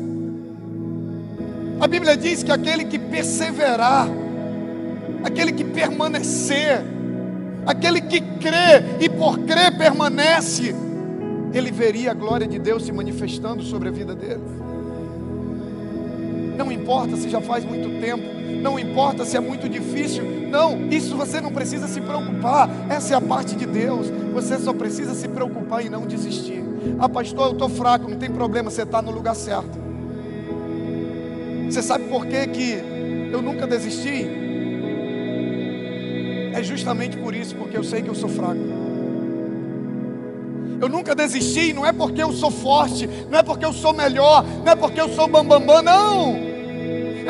A 1.81 1.87
Bíblia 1.88 2.16
diz 2.16 2.42
que 2.42 2.53
aquele 2.53 2.85
que 2.85 2.98
perseverar, 2.98 4.07
aquele 5.24 5.53
que 5.53 5.64
permanecer, 5.64 6.85
aquele 7.66 8.03
que 8.03 8.20
crê 8.20 8.85
e 9.00 9.09
por 9.09 9.38
crer 9.38 9.76
permanece, 9.76 10.74
ele 11.53 11.72
veria 11.72 12.12
a 12.12 12.14
glória 12.14 12.46
de 12.46 12.59
Deus 12.59 12.85
se 12.85 12.92
manifestando 12.92 13.62
sobre 13.62 13.88
a 13.88 13.92
vida 13.92 14.14
dele. 14.14 14.42
Não 16.61 16.70
importa 16.70 17.16
se 17.16 17.31
já 17.31 17.40
faz 17.40 17.64
muito 17.64 17.88
tempo, 18.03 18.23
não 18.61 18.79
importa 18.79 19.25
se 19.25 19.35
é 19.35 19.40
muito 19.40 19.66
difícil, 19.66 20.23
não, 20.51 20.90
isso 20.90 21.16
você 21.16 21.40
não 21.40 21.51
precisa 21.51 21.88
se 21.88 22.03
preocupar, 22.03 22.68
essa 22.90 23.14
é 23.14 23.16
a 23.16 23.20
parte 23.20 23.57
de 23.57 23.64
Deus, 23.64 24.09
você 24.35 24.59
só 24.59 24.75
precisa 24.75 25.14
se 25.14 25.27
preocupar 25.27 25.83
e 25.83 25.88
não 25.88 26.07
desistir. 26.07 26.62
Ah, 26.99 27.09
pastor, 27.09 27.46
eu 27.46 27.53
estou 27.53 27.70
fraco, 27.70 28.11
não 28.11 28.18
tem 28.18 28.31
problema, 28.31 28.70
você 28.70 28.83
está 28.83 29.01
no 29.01 29.11
lugar 29.11 29.35
certo. 29.35 29.79
Você 31.64 31.81
sabe 31.81 32.05
por 32.05 32.27
que, 32.27 32.46
que 32.49 32.73
eu 33.33 33.40
nunca 33.40 33.66
desisti? 33.66 34.29
É 36.53 36.62
justamente 36.62 37.16
por 37.16 37.35
isso, 37.35 37.57
porque 37.57 37.79
eu 37.79 37.83
sei 37.83 38.03
que 38.03 38.11
eu 38.11 38.14
sou 38.14 38.29
fraco. 38.29 38.61
Eu 40.79 40.90
nunca 40.90 41.14
desisti, 41.14 41.73
não 41.73 41.87
é 41.87 41.92
porque 41.92 42.23
eu 42.23 42.35
sou 42.35 42.51
forte, 42.51 43.09
não 43.31 43.38
é 43.38 43.42
porque 43.42 43.64
eu 43.64 43.73
sou 43.73 43.94
melhor, 43.94 44.44
não 44.62 44.73
é 44.73 44.77
porque 44.77 45.01
eu 45.01 45.09
sou 45.09 45.27
bambambam, 45.27 45.66
bam, 45.66 45.83
bam, 45.83 45.83
não. 45.83 46.50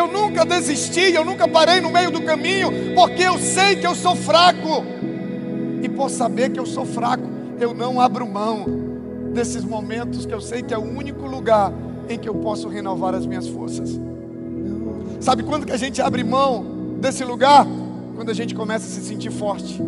Eu 0.01 0.09
nunca 0.09 0.47
desisti, 0.47 1.13
eu 1.13 1.23
nunca 1.27 1.47
parei 1.47 1.79
no 1.79 1.91
meio 1.91 2.11
do 2.11 2.23
caminho, 2.23 2.95
porque 2.95 3.23
eu 3.23 3.39
sei 3.39 3.77
que 3.77 3.87
eu 3.87 3.95
sou 3.95 4.17
fraco. 4.17 4.83
E 5.83 5.91
por 5.91 6.09
saber 6.09 6.49
que 6.49 6.59
eu 6.59 6.65
sou 6.65 6.87
fraco, 6.87 7.25
eu 7.61 7.75
não 7.75 8.01
abro 8.01 8.27
mão 8.27 8.65
desses 9.35 9.63
momentos 9.63 10.25
que 10.25 10.33
eu 10.33 10.41
sei 10.41 10.63
que 10.63 10.73
é 10.73 10.79
o 10.79 10.81
único 10.81 11.27
lugar 11.27 11.71
em 12.09 12.19
que 12.19 12.27
eu 12.27 12.35
posso 12.37 12.67
renovar 12.67 13.15
as 13.15 13.27
minhas 13.27 13.47
forças. 13.47 14.01
Sabe 15.21 15.43
quando 15.43 15.67
que 15.67 15.73
a 15.73 15.77
gente 15.77 16.01
abre 16.01 16.25
mão 16.25 16.97
desse 16.99 17.23
lugar? 17.23 17.67
Quando 18.17 18.31
a 18.31 18.35
gente 18.35 18.55
começa 18.55 18.87
a 18.87 18.89
se 18.89 19.07
sentir 19.07 19.31
forte. 19.31 19.79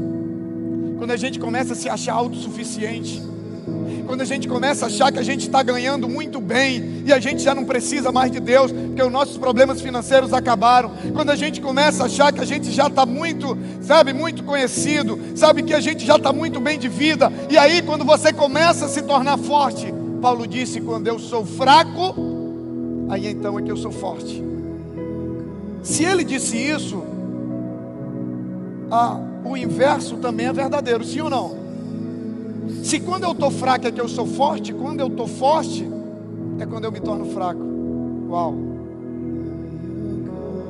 Quando 0.99 1.11
a 1.11 1.17
gente 1.17 1.41
começa 1.41 1.73
a 1.73 1.77
se 1.77 1.89
achar 1.89 2.13
autossuficiente. 2.13 3.23
Quando 4.07 4.21
a 4.21 4.25
gente 4.25 4.49
começa 4.49 4.87
a 4.87 4.89
achar 4.89 5.13
que 5.13 5.19
a 5.19 5.23
gente 5.23 5.47
está 5.47 5.63
ganhando 5.63 6.09
muito 6.09 6.41
bem 6.41 7.03
e 7.07 7.13
a 7.13 7.19
gente 7.19 7.43
já 7.43 7.55
não 7.55 7.65
precisa 7.65 8.11
mais 8.11 8.31
de 8.31 8.41
Deus, 8.41 8.73
porque 8.73 9.03
os 9.03 9.13
nossos 9.13 9.39
problemas 9.39 9.81
financeiros 9.81 10.33
acabaram. 10.33 10.93
Quando 11.13 11.31
a 11.31 11.37
gente 11.37 11.61
começa 11.61 12.03
a 12.03 12.07
achar 12.07 12.33
que 12.33 12.41
a 12.41 12.45
gente 12.45 12.71
já 12.71 12.89
está 12.89 13.07
muito, 13.07 13.57
sabe, 13.81 14.13
muito 14.13 14.43
conhecido, 14.43 15.19
sabe 15.35 15.63
que 15.63 15.73
a 15.73 15.81
gente 15.81 16.05
já 16.05 16.17
está 16.17 16.33
muito 16.33 16.61
bem 16.61 16.79
de 16.79 16.89
vida. 16.89 17.33
E 17.49 17.57
aí, 17.57 17.83
quando 17.83 18.05
você 18.05 18.33
começa 18.33 18.87
a 18.87 18.89
se 18.89 19.03
tornar 19.03 19.39
forte, 19.39 19.93
Paulo 20.21 20.47
disse: 20.47 20.81
quando 20.81 21.07
eu 21.07 21.19
sou 21.19 21.45
fraco, 21.45 22.15
aí 23.09 23.29
então 23.29 23.59
é 23.59 23.63
que 23.63 23.71
eu 23.71 23.77
sou 23.77 23.93
forte. 23.93 24.43
Se 25.83 26.05
ele 26.05 26.23
disse 26.25 26.57
isso, 26.57 27.03
ah, 28.91 29.19
o 29.45 29.57
inverso 29.57 30.17
também 30.17 30.47
é 30.47 30.53
verdadeiro, 30.53 31.05
sim 31.05 31.21
ou 31.21 31.31
não? 31.31 31.62
Se 32.83 32.99
quando 32.99 33.23
eu 33.23 33.31
estou 33.31 33.51
fraco 33.51 33.87
é 33.87 33.93
que 33.93 34.01
eu 34.01 34.09
sou 34.09 34.27
forte, 34.27 34.73
quando 34.73 35.01
eu 35.01 35.07
estou 35.07 35.29
forte 35.29 35.89
é 36.59 36.67
quando 36.67 36.85
eu 36.85 36.93
me 36.93 37.01
torno 37.01 37.27
fraco. 37.27 37.63
Uau! 38.29 38.55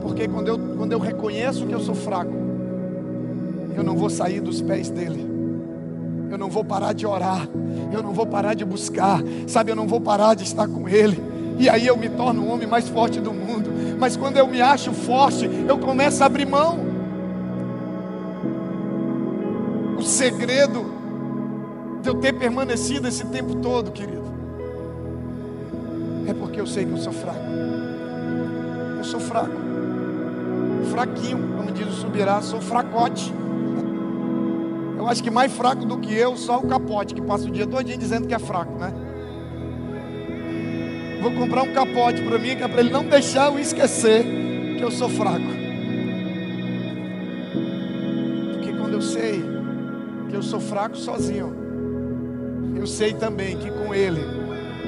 Porque 0.03 0.29
quando 0.29 0.48
eu, 0.48 0.59
quando 0.77 0.92
eu 0.92 0.98
reconheço 0.98 1.66
que 1.66 1.72
eu 1.72 1.81
sou 1.81 1.94
fraco, 1.94 2.33
eu 3.75 3.83
não 3.83 3.96
vou 3.96 4.11
sair 4.11 4.40
dos 4.40 4.61
pés 4.61 4.90
dele. 4.90 5.27
Eu 6.31 6.37
não 6.37 6.51
vou 6.51 6.62
parar 6.62 6.92
de 6.92 7.07
orar. 7.07 7.48
Eu 7.90 8.03
não 8.03 8.12
vou 8.12 8.27
parar 8.27 8.53
de 8.53 8.64
buscar. 8.64 9.22
Sabe, 9.46 9.72
eu 9.72 9.77
não 9.77 9.87
vou 9.87 10.01
parar 10.01 10.35
de 10.35 10.44
estar 10.44 10.68
com 10.68 10.87
ele. 10.87 11.18
E 11.59 11.68
aí 11.68 11.87
eu 11.87 11.96
me 11.96 12.11
torno 12.11 12.42
o 12.42 12.48
homem 12.48 12.66
mais 12.66 12.88
forte 12.88 13.20
do 13.20 13.33
mundo. 13.33 13.70
Mas 13.98 14.18
quando 14.18 14.37
eu 14.37 14.46
me 14.46 14.61
acho 14.61 14.92
forte, 14.92 15.48
eu 15.66 15.79
começo 15.79 16.22
a 16.22 16.27
abrir 16.27 16.46
mão. 16.46 16.79
O 19.98 20.03
segredo 20.03 21.01
eu 22.08 22.14
ter 22.16 22.32
permanecido 22.32 23.08
esse 23.08 23.24
tempo 23.26 23.56
todo, 23.56 23.90
querido, 23.90 24.22
é 26.26 26.34
porque 26.34 26.60
eu 26.60 26.66
sei 26.66 26.84
que 26.84 26.92
eu 26.92 26.98
sou 26.98 27.12
fraco. 27.12 27.40
Eu 28.98 29.04
sou 29.04 29.20
fraco. 29.20 29.52
Fraquinho, 30.90 31.56
como 31.56 31.72
diz 31.72 31.86
o 31.86 31.92
Subirá, 31.92 32.40
sou 32.40 32.60
fracote. 32.60 33.32
Eu 34.96 35.08
acho 35.08 35.22
que 35.22 35.30
mais 35.30 35.52
fraco 35.52 35.84
do 35.84 35.98
que 35.98 36.14
eu, 36.14 36.36
só 36.36 36.58
o 36.58 36.66
capote, 36.66 37.14
que 37.14 37.20
passa 37.20 37.48
o 37.48 37.50
dia 37.50 37.66
todo 37.66 37.84
dizendo 37.84 38.28
que 38.28 38.34
é 38.34 38.38
fraco, 38.38 38.72
né? 38.78 38.92
Vou 41.20 41.32
comprar 41.32 41.62
um 41.62 41.72
capote 41.72 42.20
para 42.22 42.38
mim, 42.38 42.56
que 42.56 42.62
é 42.62 42.68
para 42.68 42.80
ele 42.80 42.90
não 42.90 43.04
deixar 43.04 43.52
eu 43.52 43.58
esquecer 43.58 44.24
que 44.76 44.82
eu 44.82 44.90
sou 44.90 45.08
fraco. 45.08 45.46
Porque 48.52 48.72
quando 48.72 48.94
eu 48.94 49.02
sei 49.02 49.42
que 50.28 50.36
eu 50.36 50.42
sou 50.42 50.60
fraco 50.60 50.96
sozinho, 50.96 51.62
eu 52.82 52.86
sei 52.88 53.12
também 53.12 53.56
que 53.56 53.70
com 53.70 53.94
Ele, 53.94 54.20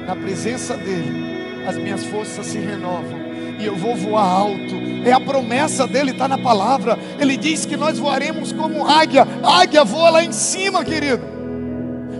na 0.05 0.17
presença 0.17 0.75
dEle, 0.75 1.63
as 1.65 1.77
minhas 1.77 2.03
forças 2.03 2.45
se 2.45 2.57
renovam 2.57 3.23
e 3.57 3.65
eu 3.65 3.77
vou 3.77 3.95
voar 3.95 4.25
alto. 4.25 4.75
É 5.05 5.13
a 5.13 5.19
promessa 5.19 5.87
dele, 5.87 6.11
está 6.11 6.27
na 6.27 6.37
palavra. 6.37 6.99
Ele 7.17 7.37
diz 7.37 7.65
que 7.65 7.77
nós 7.77 7.97
voaremos 7.97 8.51
como 8.51 8.85
águia. 8.85 9.25
águia 9.41 9.85
voa 9.85 10.09
lá 10.09 10.23
em 10.25 10.33
cima, 10.33 10.83
querido. 10.83 11.23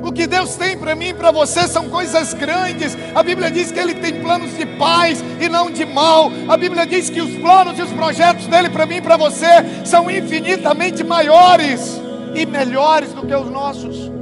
O 0.01 0.13
que 0.13 0.25
Deus 0.25 0.55
tem 0.55 0.77
para 0.77 0.95
mim 0.95 1.09
e 1.09 1.13
para 1.13 1.29
você 1.29 1.67
são 1.67 1.89
coisas 1.89 2.33
grandes. 2.33 2.97
A 3.13 3.21
Bíblia 3.21 3.51
diz 3.51 3.69
que 3.69 3.79
Ele 3.79 3.95
tem 3.95 4.21
planos 4.21 4.55
de 4.55 4.65
paz 4.77 5.21
e 5.41 5.49
não 5.49 5.69
de 5.69 5.83
mal. 5.83 6.31
A 6.47 6.55
Bíblia 6.55 6.85
diz 6.85 7.09
que 7.09 7.19
os 7.19 7.35
planos 7.35 7.77
e 7.77 7.81
os 7.81 7.91
projetos 7.91 8.47
dele 8.47 8.69
para 8.69 8.85
mim 8.85 8.97
e 8.97 9.01
para 9.01 9.17
você 9.17 9.83
são 9.83 10.09
infinitamente 10.09 11.03
maiores 11.03 11.99
e 12.33 12.45
melhores 12.45 13.11
do 13.11 13.25
que 13.25 13.35
os 13.35 13.49
nossos. 13.49 14.14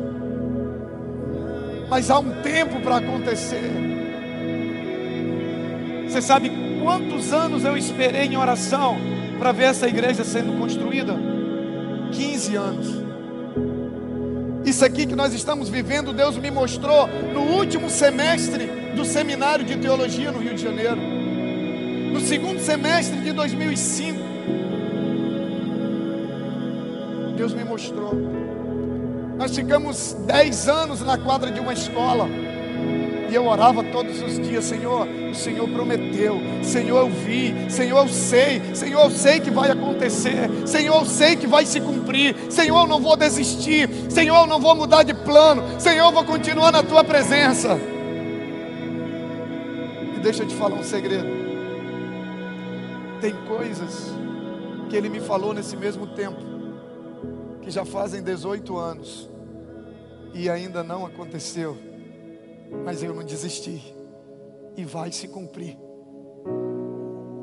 Mas 1.93 2.09
há 2.09 2.17
um 2.17 2.41
tempo 2.41 2.81
para 2.81 2.97
acontecer. 2.97 3.71
Você 6.07 6.23
sabe 6.23 6.51
quantos 6.81 7.31
anos 7.31 7.63
eu 7.63 7.77
esperei 7.77 8.23
em 8.23 8.35
oração 8.35 8.97
para 9.37 9.51
ver 9.51 9.65
essa 9.65 9.87
igreja 9.87 10.23
sendo 10.23 10.57
construída? 10.57 11.15
15 12.11 12.55
anos. 12.55 12.87
Isso 14.65 14.83
aqui 14.83 15.05
que 15.05 15.15
nós 15.15 15.35
estamos 15.35 15.69
vivendo, 15.69 16.13
Deus 16.13 16.35
me 16.35 16.49
mostrou 16.49 17.07
no 17.31 17.41
último 17.41 17.91
semestre 17.91 18.65
do 18.95 19.05
seminário 19.05 19.63
de 19.63 19.77
teologia 19.77 20.31
no 20.31 20.39
Rio 20.39 20.55
de 20.55 20.63
Janeiro. 20.63 20.99
No 22.11 22.19
segundo 22.21 22.59
semestre 22.59 23.21
de 23.21 23.31
2005. 23.33 24.19
Deus 27.37 27.53
me 27.53 27.63
mostrou. 27.63 28.62
Nós 29.43 29.53
ficamos 29.53 30.15
10 30.25 30.69
anos 30.69 31.01
na 31.01 31.17
quadra 31.17 31.51
de 31.51 31.59
uma 31.59 31.73
escola. 31.73 32.29
E 33.29 33.35
eu 33.35 33.45
orava 33.45 33.83
todos 33.83 34.21
os 34.21 34.39
dias, 34.39 34.63
Senhor, 34.63 35.05
o 35.05 35.35
Senhor 35.35 35.67
prometeu, 35.67 36.39
Senhor, 36.63 36.99
eu 36.99 37.09
vi, 37.09 37.53
Senhor, 37.69 38.03
eu 38.03 38.07
sei, 38.07 38.73
Senhor, 38.73 39.01
eu 39.01 39.11
sei 39.11 39.41
que 39.41 39.51
vai 39.51 39.69
acontecer, 39.69 40.49
Senhor, 40.65 40.95
eu 40.95 41.05
sei 41.05 41.35
que 41.35 41.45
vai 41.45 41.65
se 41.65 41.81
cumprir, 41.81 42.33
Senhor, 42.49 42.83
eu 42.83 42.87
não 42.87 43.01
vou 43.01 43.17
desistir, 43.17 43.89
Senhor, 44.09 44.33
eu 44.33 44.47
não 44.47 44.61
vou 44.61 44.75
mudar 44.75 45.03
de 45.03 45.13
plano, 45.13 45.61
Senhor, 45.77 46.05
eu 46.05 46.11
vou 46.13 46.23
continuar 46.23 46.71
na 46.71 46.81
tua 46.81 47.03
presença. 47.03 47.77
E 50.15 50.19
deixa 50.21 50.43
eu 50.43 50.47
te 50.47 50.55
falar 50.55 50.75
um 50.75 50.83
segredo. 50.83 51.27
Tem 53.19 53.33
coisas 53.45 54.09
que 54.89 54.95
ele 54.95 55.09
me 55.09 55.19
falou 55.19 55.53
nesse 55.53 55.75
mesmo 55.75 56.07
tempo, 56.07 56.39
que 57.61 57.69
já 57.69 57.83
fazem 57.83 58.23
18 58.23 58.77
anos, 58.77 59.32
e 60.33 60.49
ainda 60.49 60.83
não 60.83 61.05
aconteceu 61.05 61.77
mas 62.83 63.03
eu 63.03 63.13
não 63.13 63.23
desisti. 63.23 63.93
E 64.75 64.83
vai 64.83 65.11
se 65.11 65.27
cumprir. 65.27 65.77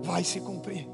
Vai 0.03 0.25
se 0.25 0.41
cumprir. 0.41 0.89